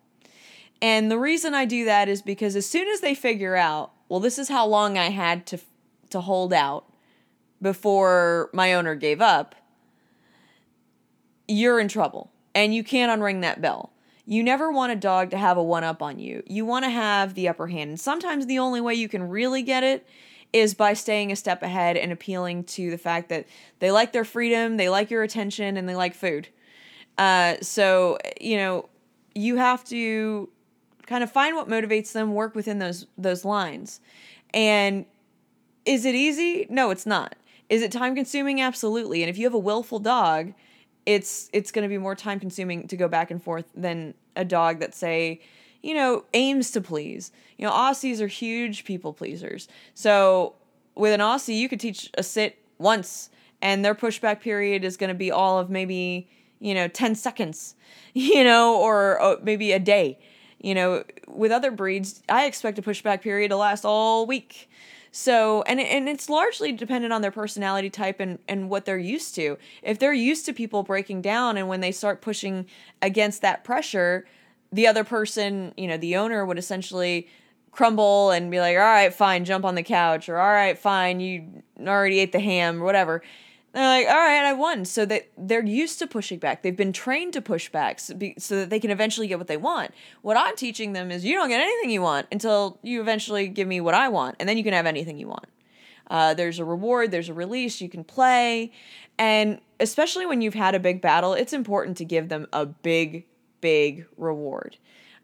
And 0.81 1.11
the 1.11 1.19
reason 1.19 1.53
I 1.53 1.65
do 1.65 1.83
that 1.83 2.07
is 2.07 2.21
because 2.21 2.55
as 2.55 2.65
soon 2.65 2.87
as 2.87 3.01
they 3.01 3.13
figure 3.13 3.57
out, 3.57 3.91
well, 4.07 4.21
this 4.21 4.39
is 4.39 4.47
how 4.47 4.65
long 4.65 4.97
I 4.97 5.09
had 5.09 5.45
to 5.47 5.59
to 6.11 6.21
hold 6.21 6.53
out 6.53 6.85
before 7.61 8.49
my 8.53 8.73
owner 8.73 8.95
gave 8.95 9.19
up, 9.19 9.53
you're 11.45 11.81
in 11.81 11.89
trouble 11.89 12.31
and 12.55 12.73
you 12.73 12.85
can't 12.85 13.11
unring 13.11 13.41
that 13.41 13.59
bell. 13.59 13.92
You 14.25 14.43
never 14.43 14.71
want 14.71 14.91
a 14.91 14.95
dog 14.95 15.31
to 15.31 15.37
have 15.37 15.57
a 15.57 15.63
one 15.63 15.83
up 15.83 16.01
on 16.01 16.17
you. 16.17 16.43
You 16.45 16.65
want 16.65 16.85
to 16.85 16.89
have 16.89 17.33
the 17.33 17.49
upper 17.49 17.67
hand. 17.67 17.89
And 17.89 17.99
sometimes 17.99 18.45
the 18.45 18.59
only 18.59 18.79
way 18.79 18.93
you 18.95 19.09
can 19.09 19.27
really 19.29 19.61
get 19.63 19.83
it 19.83 20.07
is 20.53 20.73
by 20.73 20.93
staying 20.93 21.31
a 21.31 21.35
step 21.35 21.63
ahead 21.63 21.97
and 21.97 22.11
appealing 22.11 22.63
to 22.63 22.91
the 22.91 22.97
fact 22.97 23.29
that 23.29 23.47
they 23.79 23.91
like 23.91 24.13
their 24.13 24.23
freedom, 24.23 24.77
they 24.77 24.87
like 24.87 25.09
your 25.09 25.23
attention, 25.23 25.75
and 25.77 25.89
they 25.89 25.95
like 25.95 26.13
food. 26.13 26.47
Uh, 27.17 27.55
so, 27.61 28.17
you 28.39 28.55
know, 28.55 28.87
you 29.35 29.57
have 29.57 29.83
to 29.85 30.47
kind 31.07 31.23
of 31.23 31.31
find 31.31 31.55
what 31.55 31.67
motivates 31.67 32.13
them, 32.13 32.33
work 32.33 32.55
within 32.55 32.79
those 32.79 33.07
those 33.17 33.43
lines. 33.43 33.99
And 34.53 35.05
is 35.85 36.05
it 36.05 36.15
easy? 36.15 36.67
No, 36.69 36.91
it's 36.91 37.05
not. 37.05 37.35
Is 37.67 37.81
it 37.81 37.91
time 37.91 38.15
consuming? 38.15 38.61
Absolutely. 38.61 39.23
And 39.23 39.29
if 39.29 39.37
you 39.37 39.45
have 39.45 39.53
a 39.53 39.59
willful 39.59 39.99
dog, 39.99 40.53
it's 41.05 41.49
it's 41.53 41.71
going 41.71 41.83
to 41.83 41.89
be 41.89 41.97
more 41.97 42.15
time 42.15 42.39
consuming 42.39 42.87
to 42.87 42.97
go 42.97 43.07
back 43.07 43.31
and 43.31 43.43
forth 43.43 43.65
than 43.75 44.13
a 44.35 44.45
dog 44.45 44.79
that 44.79 44.95
say, 44.95 45.41
you 45.81 45.93
know, 45.93 46.23
aims 46.33 46.71
to 46.71 46.81
please. 46.81 47.31
You 47.57 47.65
know, 47.65 47.71
Aussies 47.73 48.21
are 48.21 48.27
huge 48.27 48.85
people 48.85 49.13
pleasers. 49.13 49.67
So 49.93 50.55
with 50.95 51.13
an 51.13 51.19
Aussie, 51.19 51.57
you 51.57 51.69
could 51.69 51.79
teach 51.79 52.09
a 52.17 52.23
sit 52.23 52.57
once 52.77 53.29
and 53.61 53.83
their 53.83 53.95
pushback 53.95 54.41
period 54.41 54.83
is 54.83 54.97
going 54.97 55.09
to 55.09 55.13
be 55.13 55.31
all 55.31 55.59
of 55.59 55.69
maybe, 55.69 56.27
you 56.59 56.73
know, 56.73 56.87
10 56.87 57.15
seconds, 57.15 57.75
you 58.13 58.43
know, 58.43 58.79
or, 58.79 59.21
or 59.21 59.37
maybe 59.41 59.71
a 59.71 59.79
day. 59.79 60.19
You 60.59 60.75
know, 60.75 61.03
with 61.27 61.51
other 61.51 61.71
breeds, 61.71 62.23
I 62.29 62.45
expect 62.45 62.79
a 62.79 62.81
pushback 62.81 63.21
period 63.21 63.49
to 63.49 63.57
last 63.57 63.83
all 63.83 64.25
week. 64.25 64.69
So, 65.15 65.61
and 65.67 65.79
and 65.79 66.09
it's 66.09 66.27
largely 66.27 66.71
dependent 66.71 67.13
on 67.13 67.21
their 67.21 67.29
personality 67.31 67.91
type 67.91 68.19
and 68.19 68.39
and 68.47 68.67
what 68.67 68.85
they're 68.85 68.97
used 68.97 69.35
to. 69.35 69.59
If 69.83 69.99
they're 69.99 70.11
used 70.11 70.43
to 70.47 70.53
people 70.53 70.81
breaking 70.81 71.21
down 71.21 71.55
and 71.55 71.67
when 71.67 71.81
they 71.81 71.91
start 71.91 72.19
pushing 72.19 72.65
against 72.99 73.43
that 73.43 73.63
pressure, 73.63 74.25
the 74.71 74.87
other 74.87 75.03
person, 75.03 75.71
you 75.77 75.87
know, 75.87 75.97
the 75.97 76.15
owner 76.15 76.43
would 76.43 76.57
essentially 76.57 77.27
crumble 77.69 78.31
and 78.31 78.49
be 78.49 78.59
like, 78.59 78.75
"All 78.75 78.81
right, 78.81 79.13
fine, 79.13 79.45
jump 79.45 79.65
on 79.65 79.75
the 79.75 79.83
couch," 79.83 80.29
or 80.29 80.39
"All 80.39 80.51
right, 80.51 80.77
fine, 80.79 81.19
you 81.19 81.61
already 81.79 82.19
ate 82.19 82.31
the 82.31 82.39
ham," 82.39 82.81
or 82.81 82.85
whatever 82.85 83.21
they're 83.73 83.87
like, 83.87 84.07
all 84.07 84.21
right, 84.21 84.45
I 84.45 84.53
won. 84.53 84.85
So 84.85 85.05
that 85.05 85.29
they're 85.37 85.65
used 85.65 85.99
to 85.99 86.07
pushing 86.07 86.37
back. 86.37 86.61
They've 86.61 86.75
been 86.75 86.93
trained 86.93 87.33
to 87.33 87.41
push 87.41 87.69
back 87.69 87.99
so, 87.99 88.13
be, 88.13 88.35
so, 88.37 88.57
that 88.57 88.69
they 88.69 88.79
can 88.79 88.91
eventually 88.91 89.27
get 89.27 89.39
what 89.39 89.47
they 89.47 89.57
want. 89.57 89.91
What 90.21 90.37
I'm 90.37 90.55
teaching 90.55 90.93
them 90.93 91.09
is 91.09 91.25
you 91.25 91.35
don't 91.35 91.49
get 91.49 91.61
anything 91.61 91.89
you 91.89 92.01
want 92.01 92.27
until 92.31 92.77
you 92.83 93.01
eventually 93.01 93.47
give 93.47 93.67
me 93.67 93.81
what 93.81 93.95
I 93.95 94.09
want, 94.09 94.35
and 94.39 94.47
then 94.47 94.57
you 94.57 94.63
can 94.63 94.73
have 94.73 94.85
anything 94.85 95.17
you 95.17 95.27
want. 95.27 95.47
Uh, 96.09 96.33
there's 96.33 96.59
a 96.59 96.65
reward, 96.65 97.11
there's 97.11 97.29
a 97.29 97.33
release, 97.33 97.81
you 97.81 97.89
can 97.89 98.03
play. 98.03 98.71
And 99.17 99.59
especially 99.79 100.25
when 100.25 100.41
you've 100.41 100.53
had 100.53 100.75
a 100.75 100.79
big 100.79 101.01
battle, 101.01 101.33
it's 101.33 101.53
important 101.53 101.97
to 101.97 102.05
give 102.05 102.29
them 102.29 102.47
a 102.53 102.65
big, 102.65 103.25
big 103.61 104.05
reward. 104.17 104.77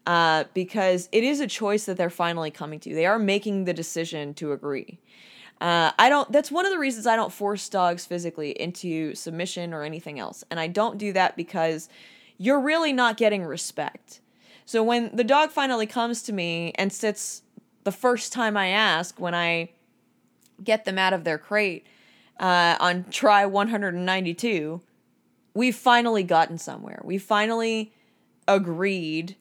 Uh, 0.07 0.45
because 0.55 1.07
it 1.11 1.23
is 1.23 1.39
a 1.39 1.45
choice 1.45 1.85
that 1.85 1.97
they're 1.97 2.09
finally 2.09 2.49
coming 2.49 2.79
to. 2.79 2.95
They 2.95 3.05
are 3.05 3.19
making 3.19 3.65
the 3.65 3.73
decision 3.73 4.33
to 4.35 4.53
agree. 4.53 4.99
Uh, 5.61 5.91
I 5.99 6.07
don't. 6.09 6.31
That's 6.31 6.51
one 6.51 6.65
of 6.65 6.71
the 6.71 6.79
reasons 6.79 7.05
I 7.05 7.15
don't 7.15 7.33
force 7.33 7.67
dogs 7.67 8.05
physically 8.05 8.51
into 8.51 9.13
submission 9.13 9.73
or 9.73 9.83
anything 9.83 10.17
else, 10.17 10.43
and 10.49 10.59
I 10.59 10.67
don't 10.67 10.97
do 10.97 11.11
that 11.13 11.35
because 11.35 11.89
you're 12.37 12.61
really 12.61 12.93
not 12.93 13.17
getting 13.17 13.43
respect. 13.43 14.21
So 14.65 14.83
when 14.83 15.13
the 15.15 15.23
dog 15.23 15.51
finally 15.51 15.87
comes 15.87 16.21
to 16.23 16.33
me 16.33 16.71
and 16.75 16.93
sits 16.93 17.41
the 17.83 17.91
first 17.91 18.31
time 18.31 18.55
I 18.55 18.67
ask, 18.67 19.19
when 19.19 19.35
I 19.35 19.71
get 20.63 20.85
them 20.85 20.97
out 20.97 21.11
of 21.11 21.23
their 21.23 21.37
crate 21.37 21.85
uh, 22.39 22.77
on 22.79 23.05
try 23.09 23.45
192, 23.45 24.81
we've 25.53 25.75
finally 25.75 26.23
gotten 26.23 26.57
somewhere. 26.57 27.01
We 27.03 27.17
finally 27.17 27.93
agreed 28.47 29.35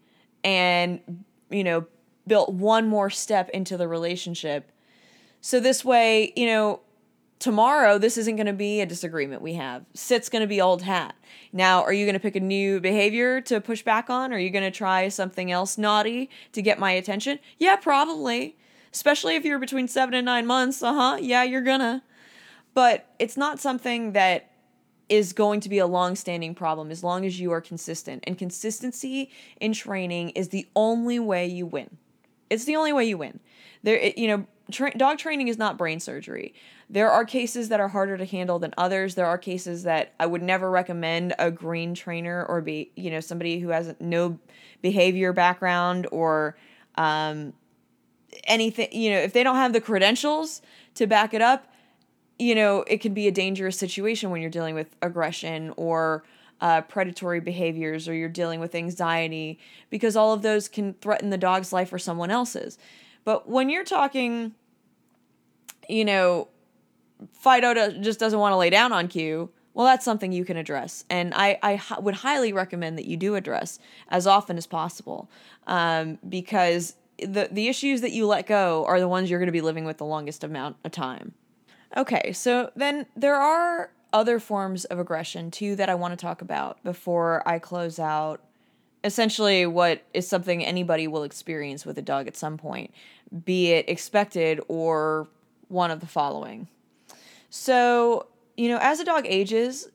and 0.45 1.25
you 1.51 1.65
know 1.65 1.87
built 2.27 2.53
one 2.53 2.87
more 2.87 3.11
step 3.11 3.49
into 3.51 3.77
the 3.77 3.89
relationship 3.89 4.71
so 5.41 5.61
this 5.61 5.85
way, 5.85 6.33
you 6.37 6.47
know, 6.47 6.81
tomorrow 7.39 7.99
this 7.99 8.17
isn't 8.19 8.37
going 8.37 8.47
to 8.47 8.53
be 8.53 8.81
a 8.81 8.87
disagreement 8.87 9.43
we 9.43 9.55
have. 9.55 9.85
Sit's 9.95 10.29
going 10.29 10.41
to 10.41 10.49
be 10.49 10.61
old 10.61 10.83
hat. 10.83 11.15
Now, 11.53 11.83
are 11.83 11.93
you 11.93 12.05
going 12.05 12.15
to 12.15 12.21
pick 12.21 12.37
a 12.37 12.41
new 12.41 12.81
behavior 12.81 13.41
to 13.43 13.61
push 13.61 13.83
back 13.83 14.11
on? 14.11 14.33
Are 14.33 14.39
you 14.39 14.51
going 14.51 14.65
to 14.65 14.77
try 14.77 15.09
something 15.09 15.51
else 15.51 15.79
naughty 15.79 16.31
to 16.53 16.63
get 16.63 16.79
my 16.79 16.93
attention? 16.93 17.39
Yeah, 17.59 17.77
probably. 17.77 18.57
Especially 18.93 19.37
if 19.37 19.45
you're 19.45 19.59
between 19.59 19.87
seven 19.87 20.15
and 20.15 20.25
nine 20.25 20.47
months. 20.47 20.83
Uh 20.83 20.95
huh. 20.95 21.19
Yeah, 21.21 21.43
you're 21.43 21.63
gonna. 21.63 22.03
But 22.75 23.07
it's 23.19 23.37
not 23.37 23.61
something 23.61 24.13
that 24.13 24.51
is 25.09 25.33
going 25.33 25.61
to 25.61 25.69
be 25.69 25.79
a 25.79 25.87
long 25.87 26.15
standing 26.17 26.55
problem 26.55 26.91
as 26.91 27.03
long 27.03 27.25
as 27.25 27.39
you 27.39 27.51
are 27.53 27.61
consistent. 27.61 28.25
And 28.27 28.39
consistency 28.39 29.31
in 29.61 29.73
training 29.73 30.31
is 30.31 30.49
the 30.49 30.67
only 30.75 31.19
way 31.19 31.47
you 31.47 31.67
win. 31.67 31.99
It's 32.51 32.65
the 32.65 32.77
only 32.77 32.93
way 32.93 33.05
you 33.05 33.19
win. 33.19 33.41
There, 33.83 34.13
you 34.17 34.29
know, 34.29 34.47
tra- 34.71 34.97
dog 34.97 35.19
training 35.19 35.49
is 35.49 35.59
not 35.59 35.79
brain 35.79 36.01
surgery. 36.01 36.55
There 36.91 37.11
are 37.11 37.25
cases 37.25 37.69
that 37.69 37.81
are 37.81 37.89
harder 37.89 38.17
to 38.17 38.25
handle 38.25 38.59
than 38.59 38.73
others. 38.79 39.15
There 39.15 39.27
are 39.27 39.39
cases 39.39 39.83
that 39.83 40.15
I 40.19 40.27
would 40.27 40.43
never 40.43 40.71
recommend 40.71 41.35
a 41.39 41.51
green 41.51 41.95
trainer 41.95 42.45
or 42.45 42.61
be, 42.61 42.91
you 42.97 43.11
know, 43.11 43.21
somebody 43.21 43.61
who 43.61 43.69
has 43.69 43.95
no 44.01 44.39
behavior 44.81 45.33
background 45.33 46.07
or 46.11 46.57
um, 46.97 47.53
anything, 48.45 48.89
you 48.93 49.11
know, 49.11 49.19
if 49.19 49.33
they 49.33 49.43
don't 49.43 49.57
have 49.57 49.73
the 49.73 49.81
credentials 49.81 50.63
to 50.95 51.07
back 51.07 51.35
it 51.35 51.43
up, 51.43 51.73
you 52.39 52.55
know, 52.55 52.85
it 52.87 53.01
can 53.01 53.15
be 53.15 53.27
a 53.27 53.33
dangerous 53.33 53.79
situation 53.79 54.31
when 54.31 54.41
you're 54.41 54.51
dealing 54.51 54.75
with 54.75 54.97
aggression 55.03 55.75
or 55.77 56.25
uh, 56.61 56.81
predatory 56.83 57.41
behaviors 57.41 58.09
or 58.09 58.15
you're 58.15 58.29
dealing 58.29 58.61
with 58.61 58.75
anxiety 58.75 59.59
because 59.91 60.17
all 60.17 60.33
of 60.33 60.43
those 60.43 60.69
can 60.69 60.95
threaten 60.95 61.31
the 61.31 61.39
dog's 61.39 61.73
life 61.73 61.93
or 61.93 61.99
someone 61.99 62.31
else's. 62.31 62.79
But 63.25 63.49
when 63.49 63.71
you're 63.71 63.85
talking, 63.85 64.55
you 65.89 66.05
know, 66.05 66.49
Fido 67.33 67.91
just 68.01 68.19
doesn't 68.19 68.39
want 68.39 68.53
to 68.53 68.57
lay 68.57 68.71
down 68.71 68.93
on 68.93 69.09
cue, 69.09 69.51
well, 69.75 69.87
that's 69.87 70.05
something 70.05 70.33
you 70.33 70.45
can 70.45 70.57
address. 70.57 71.05
And 71.09 71.33
I, 71.35 71.59
I 71.63 72.01
would 72.01 72.17
highly 72.17 72.53
recommend 72.53 72.99
that 72.99 73.07
you 73.07 73.17
do 73.17 73.37
address 73.37 73.79
as 74.09 74.27
often 74.27 74.57
as 74.57 74.67
possible 74.67 75.31
um, 75.67 76.19
because 76.29 76.97
the, 77.19 77.49
the 77.51 77.69
issues 77.69 78.01
that 78.01 78.13
you 78.13 78.27
let 78.27 78.47
go 78.47 78.85
are 78.87 78.99
the 78.99 79.09
ones 79.09 79.31
you're 79.31 79.39
going 79.39 79.47
to 79.47 79.53
be 79.53 79.61
living 79.61 79.85
with 79.85 79.99
the 79.99 80.05
longest 80.05 80.43
amount 80.43 80.77
of 80.85 80.91
time. 80.91 81.33
Okay, 81.97 82.33
so 82.33 82.71
then 82.77 83.07
there 83.17 83.37
are 83.37 83.91
other 84.13 84.39
forms 84.39 84.85
of 84.87 84.99
aggression 84.99 85.51
too 85.51 85.77
that 85.77 85.89
I 85.89 85.95
want 85.95 86.13
to 86.13 86.17
talk 86.17 86.43
about 86.43 86.83
before 86.83 87.43
I 87.47 87.59
close 87.59 87.99
out 87.99 88.41
essentially 89.05 89.67
what 89.67 90.03
is 90.13 90.27
something 90.27 90.65
anybody 90.65 91.07
will 91.07 91.23
experience 91.23 91.87
with 91.87 91.99
a 91.99 92.03
dog 92.03 92.27
at 92.27 92.37
some 92.37 92.59
point, 92.59 92.93
be 93.45 93.73
it 93.73 93.89
expected 93.89 94.61
or 94.69 95.29
one 95.69 95.91
of 95.91 96.01
the 96.01 96.07
following. 96.07 96.69
So, 97.51 98.27
you 98.57 98.69
know, 98.69 98.79
as 98.81 99.01
a 99.01 99.05
dog 99.05 99.25
ages, 99.27 99.89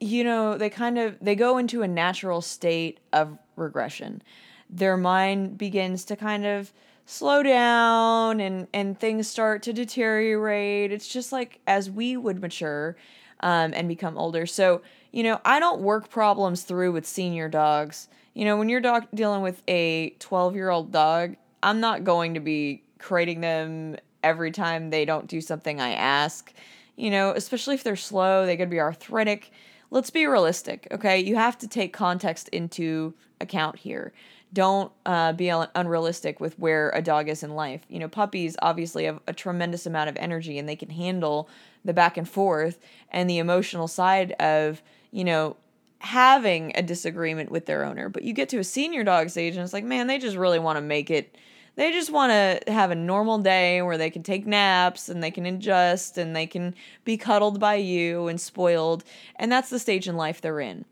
you 0.00 0.24
know, 0.24 0.56
they 0.56 0.70
kind 0.70 0.98
of 0.98 1.16
they 1.20 1.34
go 1.34 1.58
into 1.58 1.82
a 1.82 1.88
natural 1.88 2.40
state 2.40 3.00
of 3.12 3.38
regression. 3.56 4.22
Their 4.68 4.96
mind 4.96 5.58
begins 5.58 6.04
to 6.06 6.16
kind 6.16 6.44
of 6.46 6.72
slow 7.06 7.42
down 7.42 8.40
and 8.40 8.66
and 8.74 8.98
things 8.98 9.28
start 9.28 9.62
to 9.64 9.72
deteriorate. 9.72 10.92
It's 10.92 11.08
just 11.08 11.32
like 11.32 11.60
as 11.66 11.90
we 11.90 12.16
would 12.16 12.40
mature 12.40 12.96
um, 13.40 13.72
and 13.74 13.88
become 13.88 14.16
older. 14.16 14.46
So, 14.46 14.82
you 15.12 15.22
know, 15.22 15.40
I 15.44 15.60
don't 15.60 15.80
work 15.80 16.10
problems 16.10 16.62
through 16.62 16.92
with 16.92 17.06
senior 17.06 17.48
dogs. 17.48 18.08
You 18.34 18.44
know, 18.44 18.56
when 18.56 18.68
you're 18.68 18.80
dog 18.80 19.06
dealing 19.14 19.42
with 19.42 19.62
a 19.68 20.10
12 20.18 20.54
year 20.54 20.70
old 20.70 20.92
dog, 20.92 21.36
I'm 21.62 21.80
not 21.80 22.04
going 22.04 22.34
to 22.34 22.40
be 22.40 22.82
crating 22.98 23.40
them 23.40 23.96
every 24.22 24.50
time 24.50 24.90
they 24.90 25.04
don't 25.04 25.26
do 25.26 25.40
something 25.40 25.80
I 25.80 25.92
ask. 25.92 26.52
You 26.96 27.10
know, 27.10 27.30
especially 27.30 27.74
if 27.74 27.82
they're 27.82 27.96
slow, 27.96 28.46
they 28.46 28.56
could 28.56 28.70
be 28.70 28.80
arthritic. 28.80 29.52
Let's 29.90 30.10
be 30.10 30.26
realistic, 30.26 30.88
okay? 30.90 31.20
You 31.20 31.36
have 31.36 31.58
to 31.58 31.68
take 31.68 31.92
context 31.92 32.48
into 32.48 33.14
account 33.40 33.78
here. 33.78 34.12
don't 34.52 34.90
uh, 35.04 35.32
be 35.32 35.50
un- 35.50 35.68
unrealistic 35.74 36.40
with 36.40 36.58
where 36.58 36.90
a 36.90 37.02
dog 37.02 37.28
is 37.28 37.42
in 37.42 37.50
life. 37.54 37.82
You 37.88 37.98
know, 37.98 38.08
puppies 38.08 38.56
obviously 38.62 39.04
have 39.04 39.20
a 39.26 39.32
tremendous 39.32 39.86
amount 39.86 40.08
of 40.08 40.16
energy 40.16 40.58
and 40.58 40.68
they 40.68 40.76
can 40.76 40.90
handle 40.90 41.48
the 41.86 41.94
back 41.94 42.16
and 42.16 42.28
forth 42.28 42.78
and 43.10 43.28
the 43.28 43.38
emotional 43.38 43.88
side 43.88 44.32
of, 44.32 44.82
you 45.10 45.24
know, 45.24 45.56
having 45.98 46.72
a 46.74 46.82
disagreement 46.82 47.50
with 47.50 47.66
their 47.66 47.84
owner. 47.84 48.08
But 48.08 48.22
you 48.22 48.32
get 48.32 48.48
to 48.50 48.58
a 48.58 48.64
senior 48.64 49.04
dog's 49.04 49.36
age 49.36 49.54
and 49.54 49.64
it's 49.64 49.72
like, 49.72 49.84
man, 49.84 50.06
they 50.06 50.18
just 50.18 50.36
really 50.36 50.58
want 50.58 50.76
to 50.76 50.82
make 50.82 51.10
it. 51.10 51.36
They 51.76 51.92
just 51.92 52.10
want 52.10 52.30
to 52.32 52.72
have 52.72 52.90
a 52.90 52.94
normal 52.94 53.38
day 53.38 53.82
where 53.82 53.98
they 53.98 54.10
can 54.10 54.22
take 54.22 54.46
naps 54.46 55.08
and 55.08 55.22
they 55.22 55.30
can 55.30 55.44
adjust 55.44 56.16
and 56.16 56.34
they 56.34 56.46
can 56.46 56.74
be 57.04 57.16
cuddled 57.16 57.60
by 57.60 57.74
you 57.74 58.28
and 58.28 58.40
spoiled. 58.40 59.04
And 59.36 59.52
that's 59.52 59.68
the 59.68 59.78
stage 59.78 60.08
in 60.08 60.16
life 60.16 60.40
they're 60.40 60.60
in. 60.60 60.84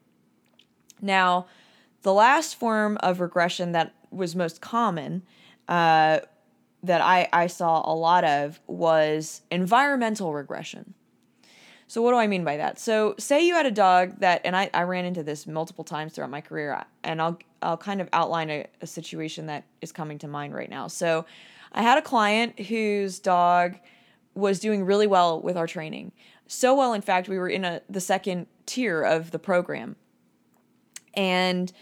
Now, 1.01 1.47
the 2.03 2.13
last 2.13 2.57
form 2.57 2.99
of 2.99 3.21
regression 3.21 3.73
that 3.73 3.95
was 4.11 4.37
most 4.37 4.61
common 4.61 5.23
uh, 5.69 6.21
that 6.87 7.01
I, 7.01 7.29
I 7.33 7.47
saw 7.47 7.83
a 7.91 7.95
lot 7.95 8.25
of 8.25 8.61
was 8.67 9.43
environmental 9.51 10.33
regression. 10.33 10.95
So, 11.87 12.01
what 12.03 12.13
do 12.13 12.17
I 12.17 12.27
mean 12.27 12.45
by 12.45 12.57
that? 12.57 12.79
So, 12.79 13.15
say 13.19 13.47
you 13.47 13.55
had 13.55 13.67
a 13.67 13.71
dog 13.71 14.21
that, 14.21 14.41
and 14.45 14.57
I, 14.57 14.71
I 14.73 14.83
ran 14.83 15.05
into 15.05 15.23
this 15.23 15.47
multiple 15.47 15.85
times 15.85 16.15
throughout 16.15 16.31
my 16.31 16.41
career, 16.41 16.85
and 17.03 17.21
I'll, 17.21 17.39
I'll 17.63 17.77
kind 17.77 18.01
of 18.01 18.09
outline 18.13 18.51
a, 18.51 18.67
a 18.81 18.87
situation 18.87 19.47
that 19.47 19.65
is 19.83 19.93
coming 19.93 20.19
to 20.19 20.29
mind 20.29 20.55
right 20.55 20.71
now. 20.71 20.89
So, 20.89 21.27
I 21.73 21.83
had 21.83 21.99
a 21.99 22.03
client 22.03 22.59
whose 22.59 23.19
dog 23.19 23.77
was 24.35 24.61
doing 24.61 24.85
really 24.85 25.07
well 25.07 25.41
with 25.41 25.57
our 25.57 25.67
training. 25.67 26.13
So 26.47 26.75
well, 26.75 26.93
in 26.93 27.03
fact, 27.03 27.29
we 27.29 27.39
were 27.39 27.49
in 27.49 27.65
a, 27.65 27.83
the 27.89 28.01
second 28.01 28.47
tier 28.67 29.03
of 29.03 29.31
the 29.31 29.39
program. 29.39 29.97
And 31.15 31.73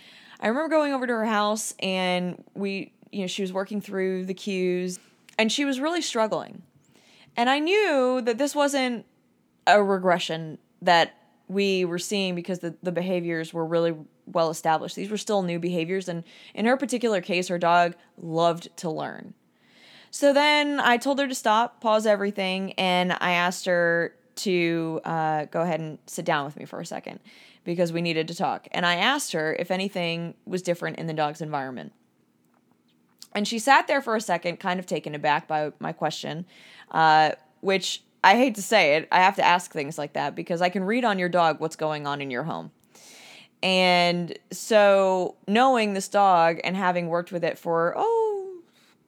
I 0.41 0.49
remember 0.49 0.69
going 0.69 0.93
over 0.93 1.07
to 1.07 1.13
her 1.13 1.25
house 1.25 1.75
and 1.79 2.43
we, 2.55 2.92
you 3.13 3.21
know, 3.21 3.27
she 3.27 3.43
was 3.43 3.53
working 3.53 3.81
through 3.81 4.25
the 4.25 4.35
cues 4.35 4.99
and 5.39 5.53
she 5.53 5.65
was 5.65 5.79
really 5.79 6.03
struggling. 6.03 6.63
And 7.37 7.49
I 7.49 7.59
knew 7.59 8.21
that 8.23 8.39
this 8.39 8.55
wasn't 8.55 9.07
a 9.67 9.83
regression 9.83 10.59
that 10.83 11.15
we 11.49 11.85
were 11.85 11.99
seeing 11.99 12.35
because 12.35 12.59
the, 12.61 12.75
the 12.83 12.93
behaviors 12.93 13.53
were 13.53 13.65
really 13.65 13.95
well 14.27 14.51
established. 14.51 14.97
These 14.97 15.11
were 15.11 15.17
still 15.17 15.43
new 15.43 15.59
behaviors. 15.59 16.09
And 16.09 16.25
in 16.55 16.67
her 16.67 16.77
particular 16.77 17.21
case, 17.21 17.49
her 17.49 17.59
dog 17.59 17.95
loved 18.17 18.75
to 18.79 18.91
learn. 18.91 19.35
So 20.11 20.33
then 20.33 20.79
I 20.81 20.99
told 20.99 21.19
her 21.21 21.29
to 21.29 21.35
stop, 21.35 21.81
pause 21.81 22.07
everything, 22.07 22.73
and 22.73 23.13
I 23.19 23.33
asked 23.33 23.65
her 23.65 24.15
to 24.35 25.01
uh, 25.05 25.47
go 25.47 25.63
ahead 25.63 25.81
and 25.81 25.99
sit 26.07 26.25
down 26.25 26.45
with 26.45 26.57
me 26.57 26.65
for 26.65 26.81
a 26.81 26.87
second 26.87 27.21
because 27.65 27.93
we 27.93 28.03
needed 28.03 28.29
to 28.29 28.35
talk. 28.35 28.69
And 28.73 28.85
I 28.85 28.97
asked 28.97 29.33
her 29.33 29.55
if 29.55 29.71
anything 29.71 30.35
was 30.45 30.61
different 30.63 30.99
in 30.99 31.07
the 31.07 31.15
dog's 31.15 31.41
environment. 31.41 31.93
And 33.35 33.49
she 33.49 33.59
sat 33.59 33.87
there 33.87 34.03
for 34.03 34.15
a 34.17 34.21
second, 34.21 34.61
kind 34.61 34.79
of 34.79 34.87
taken 34.87 35.15
aback 35.15 35.49
by 35.49 35.73
my 35.79 35.93
question, 35.93 36.45
uh, 36.91 37.33
which 37.61 38.03
I 38.25 38.37
hate 38.37 38.55
to 38.57 38.63
say 38.63 38.97
it, 38.97 39.09
I 39.11 39.21
have 39.21 39.37
to 39.37 39.45
ask 39.45 39.73
things 39.73 39.99
like 39.99 40.13
that 40.13 40.35
because 40.35 40.63
I 40.63 40.69
can 40.69 40.85
read 40.85 41.05
on 41.05 41.19
your 41.19 41.29
dog 41.29 41.61
what's 41.61 41.77
going 41.77 42.07
on 42.07 42.21
in 42.21 42.31
your 42.31 42.45
home. 42.45 42.71
And 43.63 44.37
so, 44.51 45.37
knowing 45.47 45.95
this 45.95 46.09
dog 46.09 46.59
and 46.65 46.77
having 46.77 47.09
worked 47.09 47.31
with 47.31 47.45
it 47.45 47.59
for, 47.59 47.95
oh, 47.97 48.61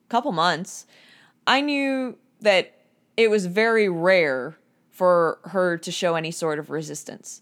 a 0.05 0.09
couple 0.09 0.31
months, 0.31 0.85
I 1.45 1.61
knew 1.61 2.17
that 2.41 2.73
it 3.17 3.29
was 3.29 3.45
very 3.47 3.89
rare 3.89 4.57
for 4.91 5.39
her 5.45 5.77
to 5.77 5.91
show 5.91 6.15
any 6.15 6.31
sort 6.31 6.57
of 6.57 6.69
resistance. 6.69 7.41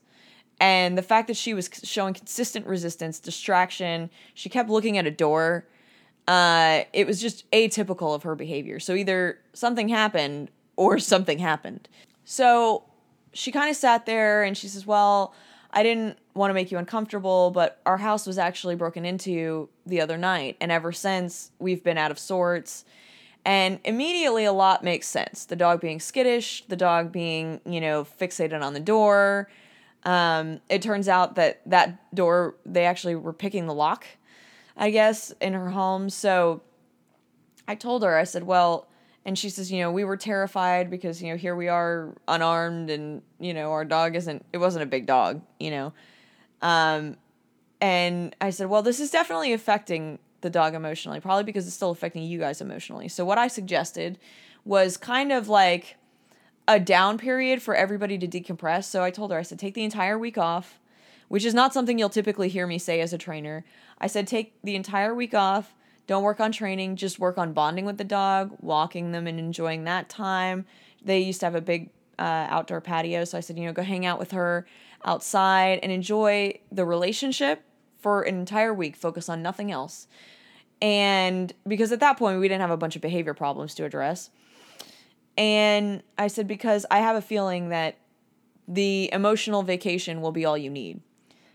And 0.60 0.98
the 0.98 1.04
fact 1.04 1.28
that 1.28 1.38
she 1.38 1.54
was 1.54 1.69
showing 1.84 2.13
consistent 2.13 2.65
resistance, 2.65 3.19
distraction, 3.19 4.10
she 4.34 4.50
kept 4.50 4.69
looking 4.69 4.98
at 4.98 5.06
a 5.06 5.12
door. 5.12 5.67
Uh, 6.27 6.83
it 6.93 7.05
was 7.05 7.21
just 7.21 7.49
atypical 7.51 8.15
of 8.15 8.23
her 8.23 8.36
behavior. 8.36 8.79
So 8.79 8.93
either 8.93 9.39
something 9.53 9.89
happened 9.89 10.49
or 10.75 10.99
something 10.99 11.39
happened. 11.39 11.88
So 12.25 12.86
she 13.33 13.51
kind 13.51 13.69
of 13.69 13.75
sat 13.75 14.05
there 14.05 14.43
and 14.43 14.57
she 14.57 14.67
says, 14.67 14.86
Well, 14.86 15.33
I 15.71 15.83
didn't 15.83 16.17
want 16.36 16.51
to 16.51 16.53
make 16.53 16.71
you 16.71 16.77
uncomfortable, 16.77 17.51
but 17.51 17.81
our 17.86 17.97
house 17.97 18.27
was 18.27 18.38
actually 18.38 18.75
broken 18.75 19.05
into 19.05 19.69
the 19.86 20.01
other 20.01 20.17
night. 20.17 20.55
And 20.62 20.71
ever 20.71 20.91
since, 20.91 21.51
we've 21.59 21.83
been 21.83 21.97
out 21.97 22.12
of 22.12 22.19
sorts. 22.19 22.86
And 23.45 23.79
immediately, 23.83 24.45
a 24.45 24.53
lot 24.53 24.83
makes 24.83 25.07
sense. 25.07 25.45
The 25.45 25.55
dog 25.55 25.81
being 25.81 25.99
skittish, 25.99 26.63
the 26.67 26.77
dog 26.77 27.12
being, 27.12 27.59
you 27.65 27.81
know, 27.81 28.05
fixated 28.05 28.62
on 28.62 28.73
the 28.73 28.79
door, 28.79 29.49
um, 30.05 30.62
it 30.69 30.81
turns 30.81 31.07
out 31.07 31.36
that 31.36 31.62
that 31.65 32.13
door, 32.15 32.55
they 32.65 32.86
actually 32.86 33.15
were 33.15 33.33
picking 33.33 33.67
the 33.67 33.73
lock, 33.73 34.05
I 34.75 34.89
guess, 34.89 35.31
in 35.41 35.53
her 35.53 35.69
home. 35.69 36.09
So 36.09 36.62
I 37.67 37.75
told 37.75 38.03
her, 38.03 38.17
I 38.17 38.23
said, 38.23 38.43
well, 38.43 38.88
and 39.25 39.38
she 39.38 39.49
says, 39.49 39.71
you 39.71 39.79
know, 39.79 39.91
we 39.91 40.03
were 40.03 40.17
terrified 40.17 40.89
because, 40.89 41.21
you 41.21 41.29
know, 41.29 41.38
here 41.38 41.55
we 41.55 41.67
are 41.67 42.13
unarmed 42.27 42.89
and, 42.89 43.21
you 43.39 43.53
know, 43.53 43.71
our 43.71 43.86
dog 43.86 44.15
isn't, 44.15 44.45
it 44.51 44.57
wasn't 44.57 44.83
a 44.83 44.88
big 44.88 45.05
dog, 45.05 45.41
you 45.59 45.71
know. 45.71 45.93
Um, 46.62 47.17
and 47.79 48.36
I 48.41 48.49
said, 48.49 48.67
well, 48.67 48.81
this 48.81 48.99
is 48.99 49.12
definitely 49.12 49.53
affecting 49.53 50.19
the 50.41 50.49
dog 50.49 50.73
emotionally, 50.73 51.19
probably 51.19 51.43
because 51.43 51.67
it's 51.67 51.75
still 51.75 51.91
affecting 51.91 52.23
you 52.23 52.39
guys 52.39 52.59
emotionally. 52.59 53.07
So 53.07 53.23
what 53.23 53.38
I 53.38 53.47
suggested 53.47 54.17
was 54.65 54.97
kind 54.97 55.31
of 55.31 55.47
like, 55.47 55.97
a 56.65 56.79
down 56.79 57.17
period 57.17 57.62
for 57.62 57.75
everybody 57.75 58.17
to 58.17 58.27
decompress. 58.27 58.86
So 58.86 59.03
I 59.03 59.12
told 59.12 59.31
her, 59.31 59.38
I 59.38 59.41
said, 59.41 59.59
take 59.59 59.73
the 59.73 59.83
entire 59.83 60.17
week 60.17 60.38
off, 60.38 60.79
which 61.27 61.43
is 61.43 61.53
not 61.53 61.73
something 61.73 61.99
you'll 61.99 62.09
typically 62.09 62.47
hear 62.49 62.65
me 62.65 62.79
say 62.79 63.01
as 63.01 63.12
a 63.12 63.17
trainer. 63.17 63.65
I 63.99 64.08
said, 64.08 64.27
take 64.27 64.56
the 64.63 64.75
entire 64.75 65.13
week 65.13 65.34
off. 65.34 65.75
Don't 66.06 66.23
work 66.23 66.39
on 66.41 66.51
training, 66.51 66.97
just 66.97 67.17
work 67.17 67.38
on 67.38 67.53
bonding 67.53 67.86
with 67.86 67.97
the 67.97 68.03
dog, 68.03 68.58
walking 68.60 69.13
them 69.13 69.25
and 69.25 69.39
enjoying 69.39 69.86
that 69.86 70.10
time. 70.10 70.65
They 71.03 71.19
used 71.19 71.39
to 71.39 71.45
have 71.45 71.56
a 71.56 71.62
big 71.62 71.91
uh, 72.19 72.47
outdoor 72.49 72.82
patio. 72.82 73.23
So 73.23 73.38
I 73.38 73.41
said, 73.41 73.58
you 73.58 73.65
know, 73.65 73.73
go 73.73 73.84
hang 73.84 74.06
out 74.06 74.19
with 74.19 74.32
her 74.32 74.65
outside 75.06 75.79
and 75.82 75.91
enjoy 75.91 76.60
the 76.71 76.86
relationship 76.86 77.63
for 77.99 78.23
an 78.23 78.38
entire 78.38 78.73
week. 78.73 78.97
Focus 78.97 79.29
on 79.29 79.41
nothing 79.41 79.71
else. 79.71 80.08
And 80.82 81.53
because 81.65 81.93
at 81.93 82.01
that 82.01 82.17
point, 82.17 82.39
we 82.41 82.49
didn't 82.49 82.62
have 82.62 82.69
a 82.71 82.77
bunch 82.77 82.97
of 82.97 83.01
behavior 83.01 83.34
problems 83.34 83.73
to 83.75 83.86
address. 83.86 84.29
And 85.38 86.03
I 86.17 86.27
said, 86.27 86.47
because 86.47 86.86
I 86.91 86.99
have 86.99 87.15
a 87.15 87.21
feeling 87.21 87.69
that 87.69 87.97
the 88.67 89.10
emotional 89.13 89.63
vacation 89.63 90.21
will 90.21 90.32
be 90.32 90.45
all 90.45 90.58
you 90.58 90.69
need. 90.69 91.01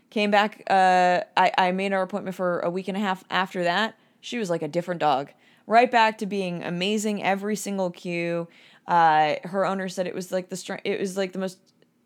Came 0.09 0.31
back, 0.31 0.63
uh, 0.69 1.21
I, 1.37 1.51
I 1.57 1.71
made 1.71 1.93
our 1.93 2.01
appointment 2.01 2.35
for 2.35 2.59
a 2.61 2.69
week 2.69 2.87
and 2.87 2.97
a 2.97 2.99
half 2.99 3.23
after 3.29 3.63
that. 3.63 3.95
She 4.21 4.37
was 4.37 4.49
like 4.49 4.61
a 4.61 4.67
different 4.67 4.99
dog. 4.99 5.29
Right 5.67 5.89
back 5.89 6.17
to 6.17 6.25
being 6.25 6.63
amazing 6.63 7.21
every 7.23 7.55
single 7.55 7.91
cue. 7.91 8.47
Uh, 8.87 9.35
her 9.43 9.65
owner 9.65 9.87
said 9.87 10.07
it 10.07 10.15
was 10.15 10.31
like 10.31 10.49
the 10.49 10.55
str- 10.55 10.81
it 10.83 10.99
was 10.99 11.15
like 11.15 11.31
the 11.31 11.39
most 11.39 11.59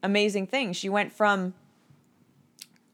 amazing 0.03 0.47
thing. 0.47 0.73
She 0.73 0.89
went 0.89 1.13
from 1.13 1.53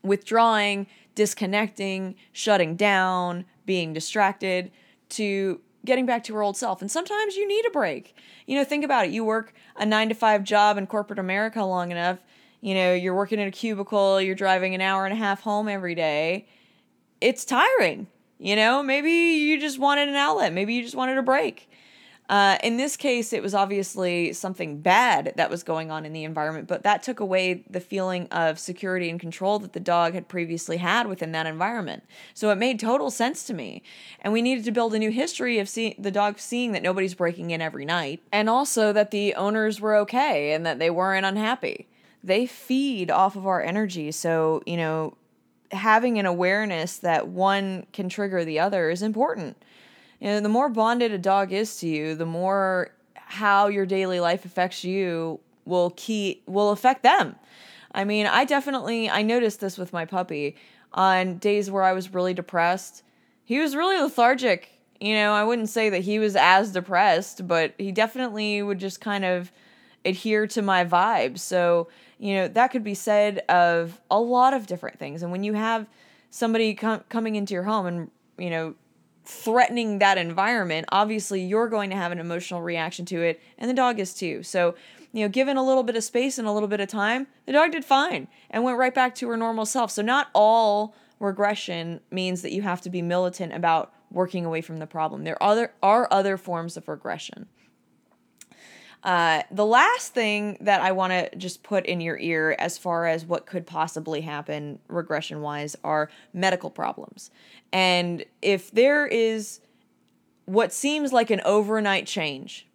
withdrawing, 0.04 0.86
disconnecting, 1.16 2.16
shutting 2.32 2.76
down, 2.76 3.46
being 3.66 3.94
distracted 3.94 4.72
to 5.10 5.60
getting 5.86 6.06
back 6.06 6.24
to 6.26 6.34
her 6.36 6.44
old 6.44 6.58
self. 6.58 6.82
And 6.82 6.92
sometimes 6.92 7.36
you 7.36 7.48
need 7.48 7.66
a 7.66 7.72
break. 7.72 8.16
You 8.46 8.58
know, 8.58 8.64
think 8.64 8.84
about 8.84 9.06
it. 9.06 9.12
You 9.12 9.24
work 9.24 9.54
a 9.76 9.86
nine 9.86 10.10
to 10.10 10.16
five 10.16 10.44
job 10.44 10.78
in 10.78 10.88
corporate 10.88 11.20
America 11.20 11.64
long 11.64 11.92
enough, 11.92 12.20
you 12.62 12.74
know, 12.74 12.94
you're 12.94 13.16
working 13.16 13.40
in 13.40 13.48
a 13.48 13.52
cubicle, 13.52 14.22
you're 14.22 14.36
driving 14.36 14.76
an 14.76 14.82
hour 14.82 15.06
and 15.06 15.14
a 15.14 15.18
half 15.18 15.42
home 15.42 15.68
every 15.68 15.96
day. 15.96 16.48
It's 17.22 17.46
tiring. 17.46 18.08
You 18.38 18.56
know, 18.56 18.82
maybe 18.82 19.12
you 19.12 19.60
just 19.60 19.80
wanted 19.80 20.08
an 20.08 20.16
outlet, 20.16 20.54
maybe 20.54 20.74
you 20.74 20.82
just 20.82 20.96
wanted 20.96 21.18
a 21.18 21.22
break. 21.22 21.70
Uh, 22.30 22.60
in 22.64 22.78
this 22.78 22.96
case, 22.96 23.34
it 23.34 23.42
was 23.42 23.56
obviously 23.56 24.32
something 24.34 24.80
bad 24.82 25.34
that 25.36 25.50
was 25.50 25.64
going 25.64 25.90
on 25.90 26.06
in 26.06 26.14
the 26.14 26.24
environment, 26.24 26.68
but 26.68 26.84
that 26.84 27.02
took 27.02 27.20
away 27.20 27.64
the 27.68 27.80
feeling 27.80 28.28
of 28.28 28.60
security 28.60 29.10
and 29.10 29.20
control 29.20 29.58
that 29.58 29.74
the 29.74 29.80
dog 29.80 30.14
had 30.14 30.28
previously 30.28 30.78
had 30.78 31.08
within 31.08 31.32
that 31.32 31.48
environment. 31.48 32.04
So 32.36 32.52
it 32.52 32.58
made 32.58 32.80
total 32.80 33.10
sense 33.10 33.44
to 33.46 33.54
me. 33.56 33.82
And 34.22 34.32
we 34.32 34.44
needed 34.44 34.64
to 34.66 34.72
build 34.72 34.94
a 34.94 35.00
new 35.00 35.10
history 35.10 35.58
of 35.58 35.68
seeing 35.68 35.96
the 35.98 36.12
dog 36.12 36.38
seeing 36.38 36.72
that 36.74 36.84
nobody's 36.84 37.16
breaking 37.16 37.50
in 37.50 37.64
every 37.64 37.84
night, 37.84 38.22
and 38.32 38.48
also 38.48 38.94
that 38.94 39.10
the 39.10 39.34
owners 39.34 39.82
were 39.82 39.96
okay 39.96 40.54
and 40.54 40.64
that 40.68 40.78
they 40.78 40.92
weren't 40.92 41.26
unhappy. 41.26 41.88
They 42.24 42.46
feed 42.46 43.10
off 43.12 43.36
of 43.36 43.48
our 43.48 43.62
energy. 43.62 44.12
So, 44.12 44.62
you 44.66 44.78
know, 44.78 45.16
having 45.72 46.20
an 46.20 46.26
awareness 46.26 46.98
that 46.98 47.28
one 47.28 47.86
can 47.94 48.10
trigger 48.10 48.44
the 48.44 48.60
other 48.60 48.90
is 48.90 49.02
important 49.02 49.56
you 50.20 50.28
know, 50.28 50.40
the 50.42 50.50
more 50.50 50.70
bonded 50.70 51.12
a 51.12 51.18
dog 51.18 51.52
is 51.52 51.78
to 51.78 51.88
you, 51.88 52.16
the 52.16 52.26
more 52.26 52.92
how 53.16 53.68
your 53.68 53.86
daily 53.86 54.20
life 54.20 54.46
affects 54.46 54.84
you 54.84 55.40
will 55.66 55.92
key 55.92 56.42
will 56.46 56.72
affect 56.72 57.04
them. 57.04 57.36
I 57.92 58.04
mean, 58.04 58.28
I 58.28 58.46
definitely 58.46 59.10
I 59.10 59.22
noticed 59.22 59.60
this 59.60 59.78
with 59.78 59.94
my 59.94 60.06
puppy 60.06 60.56
on 60.94 61.38
days 61.38 61.72
where 61.72 61.84
I 61.84 61.94
was 61.94 62.14
really 62.14 62.34
depressed. 62.34 63.04
He 63.44 63.60
was 63.60 63.76
really 63.76 64.02
lethargic. 64.02 64.70
You 65.00 65.14
know, 65.16 65.34
I 65.34 65.44
wouldn't 65.44 65.70
say 65.70 65.90
that 65.90 66.02
he 66.02 66.20
was 66.20 66.36
as 66.36 66.72
depressed, 66.74 67.48
but 67.48 67.74
he 67.78 67.92
definitely 67.92 68.62
would 68.62 68.80
just 68.80 69.00
kind 69.00 69.24
of 69.24 69.52
adhere 70.04 70.46
to 70.48 70.62
my 70.62 70.84
vibe. 70.84 71.40
So, 71.40 71.88
you 72.20 72.36
know, 72.36 72.48
that 72.50 72.68
could 72.68 72.84
be 72.84 72.94
said 72.94 73.40
of 73.50 74.00
a 74.12 74.20
lot 74.20 74.54
of 74.54 74.68
different 74.68 75.00
things. 75.00 75.24
And 75.24 75.32
when 75.32 75.44
you 75.44 75.54
have 75.54 75.88
somebody 76.30 76.76
com- 76.76 77.04
coming 77.10 77.36
into 77.36 77.54
your 77.54 77.64
home 77.64 77.86
and 77.86 78.12
you 78.40 78.50
know, 78.50 78.76
threatening 79.26 80.00
that 80.00 80.18
environment, 80.18 80.88
obviously 80.92 81.42
you're 81.42 81.70
going 81.70 81.90
to 81.92 81.96
have 81.96 82.12
an 82.12 82.20
emotional 82.20 82.62
reaction 82.62 83.06
to 83.06 83.22
it, 83.22 83.42
and 83.58 83.70
the 83.70 83.74
dog 83.74 84.00
is 84.00 84.14
too. 84.14 84.42
So, 84.44 84.76
you 85.12 85.24
know, 85.24 85.30
given 85.30 85.58
a 85.58 85.64
little 85.64 85.84
bit 85.84 85.96
of 85.96 86.04
space 86.04 86.38
and 86.38 86.48
a 86.48 86.52
little 86.52 86.70
bit 86.70 86.80
of 86.80 86.88
time, 86.88 87.28
the 87.46 87.54
dog 87.54 87.72
did 87.72 87.86
fine 87.86 88.28
and 88.50 88.64
went 88.64 88.78
right 88.78 88.94
back 88.94 89.16
to 89.16 89.30
her 89.30 89.38
normal 89.38 89.66
self. 89.66 89.92
So, 89.92 90.02
not 90.02 90.30
all 90.34 90.96
regression 91.20 92.00
means 92.12 92.42
that 92.42 92.52
you 92.52 92.62
have 92.62 92.82
to 92.82 92.90
be 92.90 93.02
militant 93.02 93.54
about 93.54 93.94
working 94.12 94.46
away 94.46 94.62
from 94.62 94.78
the 94.78 94.88
problem. 94.88 95.24
There 95.24 95.42
are 95.42 95.52
other, 95.52 95.74
are 95.84 96.08
other 96.12 96.38
forms 96.38 96.78
of 96.78 96.88
regression. 96.88 97.48
Uh, 99.04 99.44
the 99.50 99.66
last 99.66 100.14
thing 100.14 100.58
that 100.60 100.82
I 100.82 100.92
want 100.92 101.12
to 101.12 101.34
just 101.38 101.64
put 101.64 101.86
in 101.86 102.02
your 102.02 102.18
ear 102.18 102.56
as 102.60 102.78
far 102.78 103.06
as 103.06 103.26
what 103.26 103.46
could 103.46 103.66
possibly 103.66 104.22
happen 104.22 104.80
regression 104.90 105.42
wise 105.42 105.78
are 105.84 106.10
medical 106.34 106.70
problems. 106.70 107.32
And 107.72 108.26
if 108.42 108.72
there 108.72 109.08
is 109.08 109.62
what 110.46 110.74
seems 110.74 111.14
like 111.14 111.30
an 111.30 111.42
overnight 111.46 112.08
change 112.08 112.68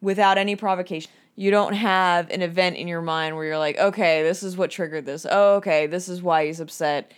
without 0.00 0.36
any 0.36 0.56
provocation, 0.56 1.10
you 1.36 1.52
don't 1.52 1.74
have 1.74 2.28
an 2.30 2.42
event 2.42 2.76
in 2.76 2.88
your 2.88 3.02
mind 3.02 3.36
where 3.36 3.44
you're 3.44 3.58
like, 3.58 3.78
okay, 3.78 4.24
this 4.24 4.42
is 4.42 4.56
what 4.56 4.72
triggered 4.72 5.06
this. 5.06 5.24
Oh, 5.30 5.56
okay, 5.56 5.86
this 5.86 6.08
is 6.08 6.20
why 6.20 6.46
he's 6.46 6.58
upset. 6.58 7.12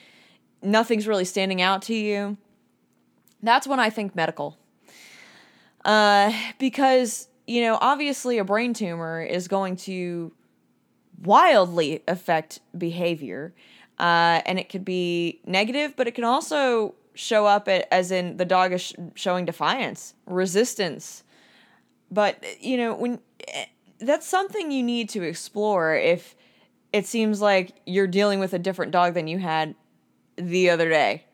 Nothing's 0.63 1.09
really 1.09 1.25
standing 1.25 1.63
out 1.63 1.81
to 1.83 1.95
you. 1.95 2.37
That's 3.43 3.67
when 3.67 3.81
I 3.81 3.89
think 3.89 4.15
medical. 4.15 4.59
Uh, 5.83 6.35
because 6.59 7.29
you 7.51 7.63
know, 7.63 7.79
obviously 7.81 8.39
a 8.39 8.45
brain 8.45 8.73
tumor 8.73 9.21
is 9.21 9.49
going 9.49 9.75
to 9.75 10.31
wildly 11.25 12.01
affect 12.07 12.61
behavior. 12.79 13.53
Uh, 13.99 14.41
and 14.47 14.61
it 14.61 14.69
could 14.69 14.85
be 14.85 15.41
negative, 15.45 15.95
but 15.97 16.07
it 16.07 16.15
can 16.15 16.23
also 16.23 16.95
show 17.15 17.47
up 17.47 17.67
as 17.67 18.13
in 18.13 18.37
the 18.37 18.45
dog 18.45 18.73
is 18.73 18.83
sh- 18.83 18.95
showing 19.17 19.47
defiance, 19.47 20.15
resistance. 20.27 21.25
But, 22.09 22.43
you 22.61 22.77
know, 22.77 22.95
when 22.95 23.19
eh, 23.49 23.65
that's 23.99 24.29
something 24.29 24.71
you 24.71 24.85
need 24.85 25.09
to 25.09 25.23
explore 25.25 25.97
if 25.97 26.37
it 26.93 27.05
seems 27.05 27.41
like 27.41 27.73
you're 27.85 28.07
dealing 28.07 28.39
with 28.39 28.55
a 28.55 28.61
different 28.61 28.93
dog 28.93 29.15
than 29.15 29.27
you 29.27 29.39
had 29.39 29.75
the 30.37 30.71
other 30.71 30.89
day. 30.89 31.25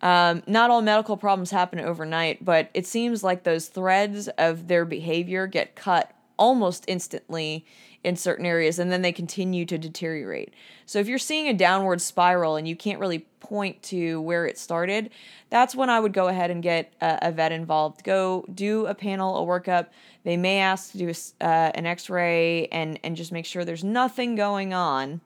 Um, 0.00 0.42
not 0.46 0.70
all 0.70 0.80
medical 0.80 1.16
problems 1.16 1.50
happen 1.50 1.80
overnight, 1.80 2.44
but 2.44 2.70
it 2.74 2.86
seems 2.86 3.24
like 3.24 3.42
those 3.42 3.66
threads 3.66 4.28
of 4.38 4.68
their 4.68 4.84
behavior 4.84 5.46
get 5.46 5.74
cut 5.74 6.12
almost 6.38 6.84
instantly 6.86 7.66
in 8.04 8.14
certain 8.14 8.46
areas 8.46 8.78
and 8.78 8.92
then 8.92 9.02
they 9.02 9.12
continue 9.12 9.64
to 9.66 9.76
deteriorate. 9.76 10.54
So 10.86 11.00
if 11.00 11.08
you're 11.08 11.18
seeing 11.18 11.48
a 11.48 11.54
downward 11.54 12.00
spiral 12.00 12.56
and 12.56 12.68
you 12.68 12.76
can't 12.76 13.00
really 13.00 13.26
point 13.40 13.82
to 13.84 14.20
where 14.20 14.46
it 14.46 14.56
started, 14.56 15.10
that's 15.50 15.74
when 15.74 15.90
I 15.90 15.98
would 15.98 16.12
go 16.12 16.28
ahead 16.28 16.50
and 16.50 16.62
get 16.62 16.92
a, 17.00 17.18
a 17.22 17.32
vet 17.32 17.50
involved. 17.50 18.04
Go 18.04 18.44
do 18.54 18.86
a 18.86 18.94
panel, 18.94 19.36
a 19.36 19.46
workup. 19.46 19.88
They 20.22 20.36
may 20.36 20.60
ask 20.60 20.92
to 20.92 20.98
do 20.98 21.08
a, 21.08 21.44
uh, 21.44 21.72
an 21.74 21.86
x-ray 21.86 22.68
and 22.68 23.00
and 23.02 23.16
just 23.16 23.32
make 23.32 23.46
sure 23.46 23.64
there's 23.64 23.84
nothing 23.84 24.36
going 24.36 24.72
on. 24.72 25.20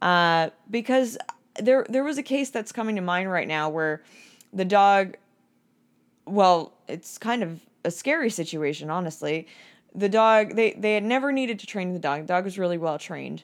Uh, 0.00 0.50
because 0.70 1.18
there 1.58 1.86
there 1.88 2.04
was 2.04 2.18
a 2.18 2.22
case 2.22 2.50
that's 2.50 2.72
coming 2.72 2.96
to 2.96 3.02
mind 3.02 3.30
right 3.30 3.48
now 3.48 3.68
where 3.68 4.02
the 4.52 4.64
dog 4.64 5.16
well, 6.28 6.72
it's 6.86 7.18
kind 7.18 7.42
of 7.42 7.60
a 7.84 7.90
scary 7.90 8.30
situation, 8.30 8.90
honestly. 8.90 9.46
The 9.94 10.08
dog 10.08 10.54
they 10.54 10.72
they 10.72 10.94
had 10.94 11.04
never 11.04 11.32
needed 11.32 11.58
to 11.60 11.66
train 11.66 11.92
the 11.92 11.98
dog. 11.98 12.22
The 12.22 12.26
dog 12.28 12.44
was 12.44 12.58
really 12.58 12.78
well 12.78 12.98
trained. 12.98 13.42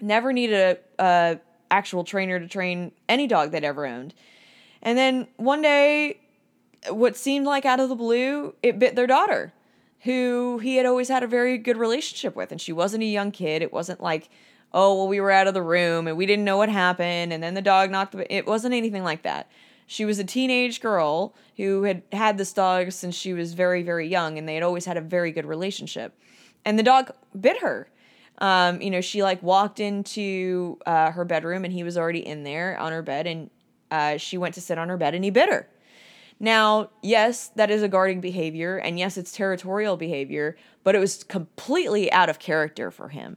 Never 0.00 0.32
needed 0.32 0.78
a, 0.98 1.04
a 1.04 1.40
actual 1.70 2.04
trainer 2.04 2.40
to 2.40 2.48
train 2.48 2.92
any 3.08 3.26
dog 3.26 3.52
they'd 3.52 3.64
ever 3.64 3.86
owned. 3.86 4.14
And 4.82 4.98
then 4.98 5.28
one 5.36 5.62
day, 5.62 6.20
what 6.88 7.16
seemed 7.16 7.46
like 7.46 7.64
out 7.64 7.80
of 7.80 7.88
the 7.88 7.94
blue, 7.94 8.54
it 8.62 8.78
bit 8.78 8.96
their 8.96 9.06
daughter, 9.06 9.52
who 10.00 10.58
he 10.58 10.76
had 10.76 10.86
always 10.86 11.08
had 11.08 11.22
a 11.22 11.26
very 11.26 11.58
good 11.58 11.76
relationship 11.76 12.34
with. 12.34 12.50
And 12.50 12.60
she 12.60 12.72
wasn't 12.72 13.02
a 13.02 13.06
young 13.06 13.30
kid. 13.30 13.62
It 13.62 13.72
wasn't 13.72 14.00
like 14.00 14.28
oh, 14.72 14.94
well, 14.94 15.08
we 15.08 15.20
were 15.20 15.30
out 15.30 15.46
of 15.46 15.54
the 15.54 15.62
room 15.62 16.06
and 16.06 16.16
we 16.16 16.26
didn't 16.26 16.44
know 16.44 16.56
what 16.56 16.68
happened, 16.68 17.32
and 17.32 17.42
then 17.42 17.54
the 17.54 17.62
dog 17.62 17.90
knocked 17.90 18.12
the. 18.12 18.32
It 18.32 18.46
wasn't 18.46 18.74
anything 18.74 19.02
like 19.02 19.22
that. 19.22 19.50
She 19.86 20.04
was 20.04 20.18
a 20.18 20.24
teenage 20.24 20.80
girl 20.80 21.34
who 21.56 21.82
had 21.82 22.02
had 22.12 22.38
this 22.38 22.52
dog 22.52 22.92
since 22.92 23.14
she 23.14 23.32
was 23.32 23.54
very, 23.54 23.82
very 23.82 24.06
young, 24.06 24.38
and 24.38 24.48
they 24.48 24.54
had 24.54 24.62
always 24.62 24.84
had 24.84 24.96
a 24.96 25.00
very 25.00 25.32
good 25.32 25.46
relationship. 25.46 26.16
And 26.64 26.78
the 26.78 26.82
dog 26.82 27.10
bit 27.38 27.60
her. 27.60 27.88
Um, 28.38 28.80
you 28.80 28.90
know, 28.90 29.00
she 29.00 29.22
like 29.22 29.42
walked 29.42 29.80
into 29.80 30.78
uh, 30.86 31.10
her 31.10 31.24
bedroom 31.24 31.64
and 31.64 31.72
he 31.72 31.82
was 31.82 31.98
already 31.98 32.26
in 32.26 32.42
there 32.42 32.78
on 32.78 32.92
her 32.92 33.02
bed, 33.02 33.26
and 33.26 33.50
uh, 33.90 34.16
she 34.16 34.38
went 34.38 34.54
to 34.54 34.60
sit 34.60 34.78
on 34.78 34.88
her 34.88 34.96
bed 34.96 35.14
and 35.14 35.24
he 35.24 35.30
bit 35.30 35.50
her. 35.50 35.68
Now, 36.38 36.88
yes, 37.02 37.48
that 37.56 37.70
is 37.70 37.82
a 37.82 37.88
guarding 37.88 38.22
behavior, 38.22 38.78
and 38.78 38.98
yes, 38.98 39.18
it's 39.18 39.30
territorial 39.30 39.98
behavior, 39.98 40.56
but 40.82 40.94
it 40.94 40.98
was 40.98 41.22
completely 41.22 42.10
out 42.10 42.30
of 42.30 42.38
character 42.38 42.90
for 42.90 43.08
him. 43.08 43.36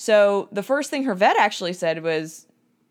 So 0.00 0.48
the 0.52 0.62
first 0.62 0.90
thing 0.90 1.02
her 1.02 1.14
vet 1.14 1.36
actually 1.36 1.72
said 1.72 2.04
was, 2.04 2.46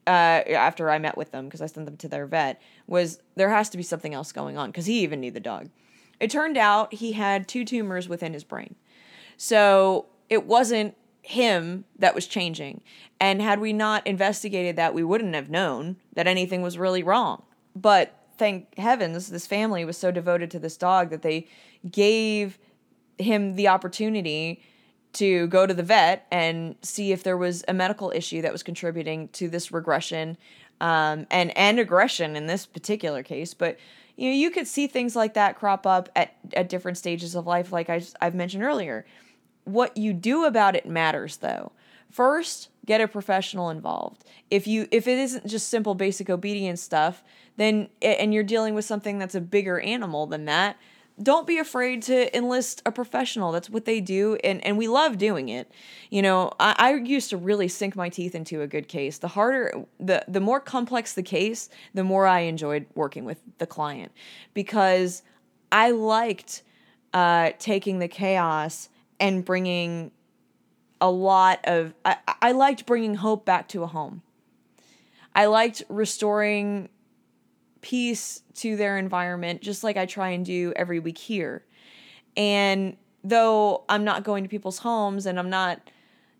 uh, 0.06 0.10
after 0.10 0.92
I 0.92 1.00
met 1.00 1.18
with 1.18 1.32
them 1.32 1.46
because 1.46 1.62
I 1.62 1.66
sent 1.66 1.86
them 1.86 1.96
to 1.96 2.10
their 2.10 2.26
vet, 2.26 2.62
was 2.86 3.20
there 3.38 3.50
has 3.50 3.70
to 3.70 3.78
be 3.78 3.84
something 3.84 4.14
else 4.14 4.34
going 4.34 4.58
on 4.58 4.72
because 4.72 4.88
he 4.88 5.00
even 5.00 5.22
knew 5.22 5.32
the 5.32 5.40
dog. 5.40 5.70
It 6.20 6.30
turned 6.30 6.58
out 6.58 6.94
he 6.94 7.14
had 7.14 7.48
two 7.48 7.64
tumors 7.64 8.10
within 8.10 8.34
his 8.34 8.44
brain. 8.44 8.76
So 9.38 10.08
it 10.30 10.46
wasn't 10.46 10.96
him 11.22 11.86
that 11.98 12.14
was 12.14 12.28
changing. 12.28 12.82
And 13.22 13.42
had 13.42 13.62
we 13.62 13.72
not 13.72 14.06
investigated 14.06 14.76
that, 14.76 14.94
we 14.94 15.04
wouldn't 15.04 15.34
have 15.34 15.50
known 15.50 15.96
that 16.14 16.28
anything 16.28 16.62
was 16.62 16.78
really 16.78 17.04
wrong. 17.04 17.44
But 17.74 18.18
thank 18.38 18.78
heavens, 18.78 19.30
this 19.30 19.48
family 19.48 19.86
was 19.86 19.98
so 19.98 20.12
devoted 20.12 20.52
to 20.52 20.60
this 20.60 20.76
dog 20.76 21.10
that 21.12 21.22
they 21.22 21.48
gave 21.90 22.60
him 23.18 23.56
the 23.56 23.70
opportunity 23.70 24.62
to 25.14 25.48
go 25.48 25.66
to 25.66 25.74
the 25.74 25.84
vet 25.84 26.28
and 26.32 26.76
see 26.82 27.12
if 27.12 27.24
there 27.24 27.38
was 27.38 27.64
a 27.68 27.74
medical 27.74 28.12
issue 28.14 28.42
that 28.42 28.52
was 28.52 28.64
contributing 28.64 29.30
to 29.30 29.50
this 29.50 29.72
regression 29.72 30.38
um, 30.80 31.26
and 31.32 31.56
and 31.58 31.80
aggression 31.80 32.36
in 32.36 32.48
this 32.48 32.66
particular 32.66 33.24
case. 33.24 33.54
But 33.54 33.78
you 34.16 34.30
know, 34.30 34.36
you 34.36 34.50
could 34.50 34.68
see 34.68 34.88
things 34.88 35.16
like 35.16 35.34
that 35.36 35.58
crop 35.58 35.86
up 35.86 36.10
at 36.16 36.36
at 36.54 36.70
different 36.70 36.98
stages 36.98 37.36
of 37.36 37.48
life, 37.48 37.72
like 37.72 37.90
I, 37.90 38.04
I've 38.22 38.36
mentioned 38.36 38.64
earlier. 38.64 39.06
What 39.64 39.98
you 39.98 40.14
do 40.14 40.46
about 40.46 40.76
it 40.76 40.86
matters, 40.86 41.38
though. 41.38 41.72
First, 42.10 42.70
get 42.86 43.02
a 43.02 43.08
professional 43.08 43.70
involved. 43.70 44.24
If 44.50 44.66
you 44.66 44.88
if 44.92 45.08
it 45.08 45.18
isn't 45.18 45.46
just 45.46 45.70
simple 45.70 45.94
basic 45.94 46.30
obedience 46.30 46.82
stuff, 46.82 47.24
then 47.58 47.90
and 48.02 48.34
you're 48.34 48.44
dealing 48.44 48.74
with 48.76 48.86
something 48.86 49.20
that's 49.20 49.36
a 49.36 49.42
bigger 49.42 49.80
animal 49.80 50.26
than 50.26 50.46
that, 50.46 50.78
don't 51.22 51.48
be 51.48 51.58
afraid 51.58 52.04
to 52.04 52.36
enlist 52.36 52.82
a 52.86 52.92
professional. 52.92 53.52
That's 53.52 53.70
what 53.70 53.86
they 53.86 54.00
do, 54.00 54.36
and, 54.44 54.64
and 54.64 54.78
we 54.78 54.88
love 54.88 55.18
doing 55.18 55.50
it. 55.50 55.72
You 56.12 56.22
know, 56.22 56.52
I, 56.60 56.76
I 56.78 56.94
used 56.94 57.32
to 57.32 57.38
really 57.38 57.68
sink 57.68 57.96
my 57.96 58.10
teeth 58.10 58.36
into 58.36 58.62
a 58.62 58.68
good 58.68 58.88
case. 58.88 59.18
The 59.18 59.30
harder, 59.30 59.86
the 60.00 60.24
the 60.28 60.40
more 60.40 60.60
complex 60.60 61.14
the 61.14 61.24
case, 61.24 61.70
the 61.94 62.04
more 62.04 62.28
I 62.28 62.42
enjoyed 62.42 62.86
working 62.94 63.26
with 63.26 63.42
the 63.58 63.66
client 63.66 64.12
because 64.54 65.24
I 65.72 65.92
liked 65.92 66.62
uh, 67.14 67.52
taking 67.58 68.00
the 68.00 68.08
chaos 68.08 68.90
and 69.20 69.44
bringing 69.44 70.12
a 71.02 71.10
lot 71.10 71.60
of. 71.64 71.96
I, 72.06 72.18
I 72.42 72.52
liked 72.52 72.86
bringing 72.86 73.16
hope 73.16 73.44
back 73.44 73.68
to 73.70 73.82
a 73.82 73.88
home. 73.88 74.22
I 75.36 75.46
liked 75.46 75.84
restoring 75.90 76.90
peace 77.82 78.42
to 78.56 78.76
their 78.76 78.98
environment, 78.98 79.62
just 79.62 79.84
like 79.84 79.98
I 79.98 80.06
try 80.06 80.30
and 80.30 80.46
do 80.46 80.74
every 80.76 81.00
week 81.00 81.18
here. 81.18 81.64
And 82.36 82.98
though 83.24 83.84
I'm 83.90 84.04
not 84.04 84.24
going 84.24 84.44
to 84.44 84.50
people's 84.50 84.80
homes 84.80 85.26
and 85.26 85.40
I'm 85.40 85.50
not, 85.50 85.82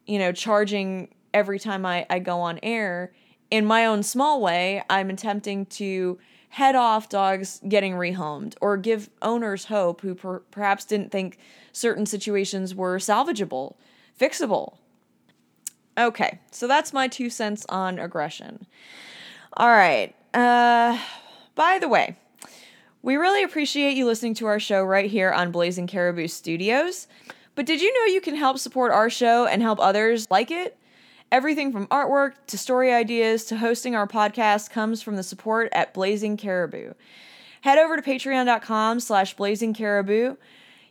you 0.06 0.20
know, 0.20 0.32
charging 0.32 1.14
every 1.34 1.60
time 1.60 1.86
I, 1.86 2.06
I 2.10 2.20
go 2.20 2.40
on 2.40 2.60
air, 2.64 3.12
in 3.50 3.66
my 3.66 3.86
own 3.86 4.04
small 4.04 4.42
way, 4.42 4.84
I'm 4.90 5.10
attempting 5.10 5.66
to 5.68 6.20
head 6.50 6.76
off 6.76 7.10
dogs 7.10 7.62
getting 7.68 7.94
rehomed 7.94 8.56
or 8.62 8.78
give 8.78 9.10
owners 9.22 9.66
hope 9.66 10.02
who 10.02 10.16
per- 10.16 10.40
perhaps 10.40 10.86
didn't 10.86 11.12
think 11.12 11.38
certain 11.72 12.06
situations 12.06 12.74
were 12.74 12.98
salvageable, 12.98 13.76
fixable. 14.20 14.78
Okay, 15.98 16.40
so 16.52 16.68
that's 16.68 16.94
my 16.94 17.08
two 17.08 17.30
cents 17.30 17.66
on 17.70 18.00
aggression. 18.00 18.66
All 19.54 19.70
right. 19.70 20.16
Uh 20.34 21.00
by 21.58 21.80
the 21.80 21.90
way, 21.90 22.16
we 23.02 23.16
really 23.16 23.42
appreciate 23.44 23.98
you 23.98 24.06
listening 24.06 24.36
to 24.36 24.46
our 24.46 24.60
show 24.60 24.84
right 24.84 25.10
here 25.10 25.32
on 25.32 25.52
Blazing 25.52 25.88
Caribou 25.88 26.28
Studios. 26.28 27.08
But 27.56 27.66
did 27.66 27.82
you 27.82 27.92
know 27.94 28.14
you 28.14 28.22
can 28.22 28.36
help 28.36 28.60
support 28.60 28.92
our 28.92 29.10
show 29.10 29.48
and 29.48 29.64
help 29.64 29.80
others 29.80 30.30
like 30.30 30.52
it? 30.52 30.78
Everything 31.32 31.72
from 31.72 31.88
artwork 31.88 32.34
to 32.48 32.60
story 32.60 32.94
ideas 32.94 33.44
to 33.46 33.58
hosting 33.58 33.96
our 33.96 34.08
podcast 34.08 34.70
comes 34.70 35.02
from 35.02 35.16
the 35.16 35.24
support 35.24 35.70
at 35.72 35.96
Blazing 35.96 36.38
Caribou. 36.38 36.94
Head 37.62 37.80
over 37.80 37.96
to 37.96 38.04
patreon.com 38.04 39.00
slash 39.00 39.36
blazing 39.36 39.74
caribou. 39.74 40.36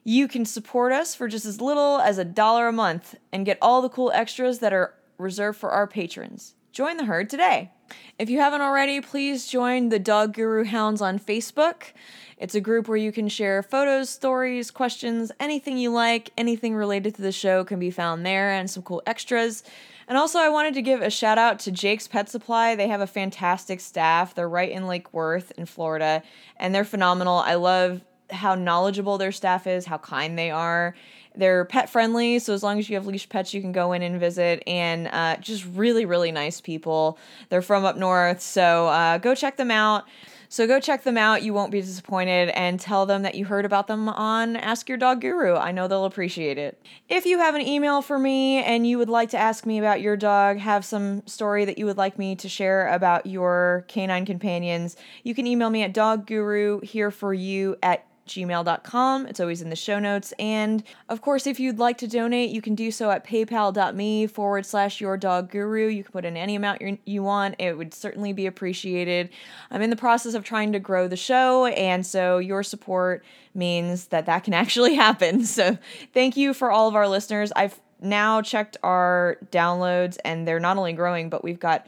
You 0.03 0.27
can 0.27 0.45
support 0.45 0.93
us 0.93 1.15
for 1.15 1.29
just 1.29 1.47
as 1.47 1.61
little 1.61 2.01
as 2.01 2.19
a 2.19 2.25
dollar 2.25 2.67
a 2.67 2.73
month 2.73 3.15
and 3.33 3.47
get 3.47 3.59
all 3.63 3.83
the 3.83 3.89
cool 3.89 4.11
extras 4.13 4.59
that 4.59 4.73
are 4.73 4.95
reserved 5.17 5.59
for 5.59 5.71
our 5.71 5.87
patrons. 5.87 6.55
join 6.73 6.97
the 6.97 7.05
herd 7.05 7.31
today. 7.31 7.71
If 8.19 8.31
you 8.31 8.39
haven't 8.41 8.63
already, 8.63 9.01
please 9.01 9.47
join 9.47 9.91
the 9.91 9.99
Dog 9.99 10.35
Guru 10.35 10.65
Hounds 10.65 11.03
on 11.03 11.19
Facebook. 11.19 11.93
It's 12.39 12.55
a 12.55 12.61
group 12.61 12.89
where 12.89 12.97
you 12.97 13.13
can 13.13 13.29
share 13.29 13.63
photos, 13.63 14.11
stories, 14.11 14.71
questions, 14.71 15.33
anything 15.41 15.79
you 15.79 15.91
like, 15.91 16.31
anything 16.37 16.75
related 16.75 17.15
to 17.15 17.23
the 17.23 17.33
show 17.33 17.65
can 17.65 17.79
be 17.79 17.91
found 17.91 18.27
there, 18.27 18.51
and 18.51 18.71
some 18.71 18.83
cool 18.83 19.03
extras. 19.07 19.63
And 20.09 20.17
also, 20.17 20.39
I 20.39 20.49
wanted 20.49 20.75
to 20.75 20.83
give 20.83 21.03
a 21.03 21.11
shout 21.11 21.39
out 21.39 21.59
to 21.61 21.73
Jake's 21.73 22.07
Pet 22.07 22.29
Supply. 22.29 22.75
They 22.75 22.89
have 22.89 23.01
a 23.01 23.07
fantastic 23.07 23.81
staff. 23.81 24.35
They're 24.35 24.49
right 24.49 24.71
in 24.71 24.87
Lake 24.87 25.13
Worth 25.13 25.51
in 25.53 25.67
Florida, 25.67 26.23
and 26.57 26.75
they're 26.75 26.85
phenomenal. 26.85 27.39
I 27.39 27.55
love 27.55 28.03
how 28.31 28.55
knowledgeable 28.55 29.19
their 29.19 29.33
staff 29.33 29.67
is, 29.67 29.87
how 29.87 29.99
kind 29.99 30.39
they 30.39 30.51
are. 30.51 30.95
They're 31.37 31.65
pet 31.65 31.91
friendly, 31.91 32.39
so 32.39 32.55
as 32.55 32.63
long 32.63 32.79
as 32.79 32.89
you 32.89 32.97
have 32.97 33.07
leash 33.07 33.29
pets, 33.29 33.53
you 33.53 33.61
can 33.61 33.73
go 33.73 33.93
in 33.93 34.03
and 34.03 34.19
visit, 34.19 34.63
and 34.67 35.09
uh, 35.09 35.37
just 35.37 35.67
really, 35.75 36.05
really 36.05 36.33
nice 36.33 36.61
people. 36.61 37.19
They're 37.49 37.63
from 37.63 37.85
up 37.85 37.97
north, 37.97 38.41
so 38.41 38.89
uh, 38.89 39.19
go 39.19 39.35
check 39.35 39.57
them 39.57 39.71
out. 39.71 40.05
So 40.49 40.67
go 40.67 40.79
check 40.79 41.03
them 41.03 41.19
out. 41.19 41.43
You 41.43 41.53
won't 41.53 41.73
be 41.73 41.81
disappointed 41.81 42.51
and 42.51 42.79
tell 42.79 43.05
them 43.05 43.23
that 43.23 43.35
you 43.35 43.45
heard 43.45 43.65
about 43.65 43.89
them 43.89 44.09
on 44.09 44.57
Ask 44.57 44.89
Your 44.89 44.97
Dog 44.97 45.21
Guru. 45.21 45.57
I 45.57 45.73
know 45.73 45.89
they'll 45.89 46.05
appreciate 46.05 46.57
it. 46.57 46.81
If 47.09 47.27
you 47.27 47.39
have 47.39 47.57
an 47.57 47.63
email 47.63 48.01
for 48.01 48.19
me 48.19 48.63
and 48.63 48.87
you 48.87 48.99
would 48.99 49.09
like 49.09 49.31
to 49.31 49.39
ask 49.39 49.67
me 49.67 49.79
about 49.79 50.01
your 50.01 50.17
dog, 50.17 50.59
have 50.59 50.85
some 50.85 51.27
story 51.27 51.65
that 51.65 51.79
you 51.79 51.87
would 51.87 51.97
like 51.97 52.17
me 52.19 52.37
to 52.37 52.49
share 52.49 52.89
about 52.89 53.27
your 53.27 53.85
canine 53.89 54.25
companions, 54.25 54.97
you 55.25 55.35
can 55.35 55.47
email 55.49 55.69
me 55.69 55.83
at 55.83 55.93
dogguru 55.93 56.83
here 56.85 57.11
for 57.11 57.35
you 57.35 57.77
at 57.83 58.07
gmail.com. 58.27 59.27
It's 59.27 59.41
always 59.41 59.63
in 59.63 59.71
the 59.71 59.77
show 59.77 59.99
notes. 59.99 60.33
And 60.39 60.83
of 61.09 61.21
course, 61.21 61.47
if 61.47 61.61
you'd 61.61 61.79
like 61.79 61.99
to 61.99 62.09
donate, 62.09 62.51
you 62.51 62.61
can 62.61 62.75
do 62.75 62.91
so 62.91 63.11
at 63.11 63.25
paypal.me 63.27 64.27
forward 64.27 64.67
slash 64.67 65.01
your 65.01 65.17
dog 65.17 65.51
guru. 65.51 65.89
You 65.89 66.03
can 66.03 66.13
put 66.13 66.25
in 66.25 66.37
any 66.37 66.55
amount 66.55 66.83
you 67.07 67.23
want, 67.23 67.57
it 67.59 67.77
would 67.77 67.95
certainly 67.95 68.33
be 68.33 68.47
appreciated. 68.47 69.31
I'm 69.71 69.83
in 69.83 69.91
the 69.91 69.97
process 69.97 70.35
of 70.35 70.45
trying 70.45 70.73
to 70.73 70.79
grow 70.79 71.09
the 71.09 71.17
show, 71.17 71.67
and 71.67 72.05
so 72.05 72.39
your 72.39 72.63
support 72.63 73.25
means 73.55 74.09
that 74.09 74.27
that 74.27 74.45
can 74.45 74.55
actually 74.63 74.95
happen. 74.95 75.45
So 75.45 75.79
thank 76.13 76.37
you 76.37 76.53
for 76.55 76.71
all 76.71 76.89
of 76.89 76.95
our 76.95 77.09
listeners. 77.09 77.53
I've 77.55 77.81
now 78.01 78.43
checked 78.43 78.77
our 78.83 79.39
downloads, 79.51 80.19
and 80.25 80.47
they're 80.47 80.61
not 80.61 80.77
only 80.77 80.93
growing, 80.93 81.31
but 81.31 81.43
we've 81.43 81.61
got 81.61 81.87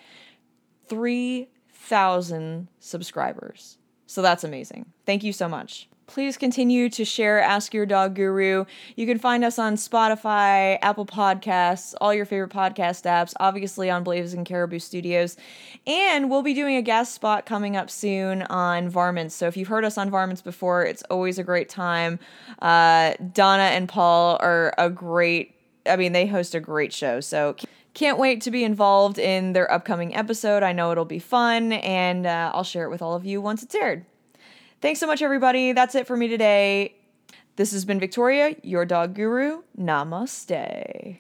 3,000 0.89 2.69
subscribers. 2.81 3.77
So 4.07 4.23
that's 4.23 4.43
amazing. 4.43 4.87
Thank 5.05 5.23
you 5.23 5.35
so 5.35 5.49
much 5.49 5.88
please 6.09 6.37
continue 6.37 6.89
to 6.89 7.05
share 7.05 7.41
Ask 7.41 7.73
Your 7.73 7.87
Dog 7.87 8.15
Guru. 8.15 8.65
You 8.97 9.07
can 9.07 9.19
find 9.19 9.45
us 9.45 9.59
on 9.59 9.77
Spotify, 9.77 10.79
Apple 10.83 11.07
Podcasts, 11.07 11.95
all 12.01 12.13
your 12.13 12.25
favorite 12.25 12.51
podcast 12.51 13.05
apps, 13.05 13.35
obviously 13.39 13.91
on 13.91 14.03
Blazing 14.03 14.45
Caribou 14.45 14.79
Studios. 14.79 15.37
And 15.87 16.31
we'll 16.31 16.43
be 16.43 16.55
doing 16.55 16.77
a 16.77 16.83
guest 16.83 17.15
spot 17.15 17.47
coming 17.47 17.77
up 17.77 17.91
soon 17.91 18.43
on 18.43 18.89
Varmints. 18.89 19.35
So 19.35 19.47
if 19.47 19.57
you've 19.57 19.69
heard 19.69 19.85
us 19.85 19.99
on 19.99 20.11
Varmints 20.11 20.43
before, 20.43 20.85
it's 20.85 21.03
always 21.05 21.39
a 21.39 21.45
great 21.45 21.69
time. 21.69 22.19
Uh, 22.61 23.13
Donna 23.33 23.65
and 23.65 23.89
Paul 23.89 24.39
are 24.41 24.75
a 24.79 24.91
great, 24.91 25.55
I 25.87 25.97
mean, 25.97 26.13
they 26.13 26.27
host 26.27 26.55
a 26.55 26.61
great 26.61 26.93
show. 26.93 27.21
So 27.21 27.55
can't 27.93 28.19
wait 28.19 28.41
to 28.43 28.51
be 28.51 28.65
involved 28.65 29.19
in 29.19 29.53
their 29.53 29.71
upcoming 29.71 30.15
episode. 30.15 30.63
I 30.63 30.73
know 30.73 30.91
it'll 30.93 31.05
be 31.05 31.19
fun, 31.19 31.73
and 31.73 32.27
uh, 32.27 32.53
I'll 32.55 32.65
share 32.65 32.85
it 32.85 32.91
with 32.91 33.03
all 33.03 33.15
of 33.15 33.27
you 33.27 33.41
once 33.41 33.63
it's 33.63 33.75
aired. 33.75 34.07
Thanks 34.81 35.01
so 35.01 35.09
much, 35.09 35.23
everybody. 35.23 35.73
That's 35.73 35.97
it 35.97 36.07
for 36.07 36.17
me 36.17 36.29
today. 36.29 36.95
This 37.57 37.73
has 37.73 37.85
been 37.85 37.99
Victoria, 37.99 38.55
your 38.63 38.85
dog 38.85 39.15
guru. 39.15 39.63
Namaste. 39.77 41.19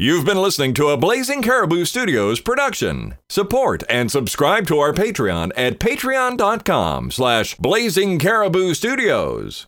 You've 0.00 0.24
been 0.24 0.40
listening 0.40 0.72
to 0.74 0.88
a 0.88 0.96
Blazing 0.96 1.42
Caribou 1.42 1.84
Studios 1.84 2.40
production. 2.40 3.16
Support 3.28 3.82
and 3.86 4.10
subscribe 4.10 4.66
to 4.68 4.78
our 4.78 4.94
Patreon 4.94 5.52
at 5.58 5.78
patreon.com 5.78 7.10
slash 7.10 7.54
blazing 7.56 8.18
caribou 8.18 8.72
studios. 8.72 9.66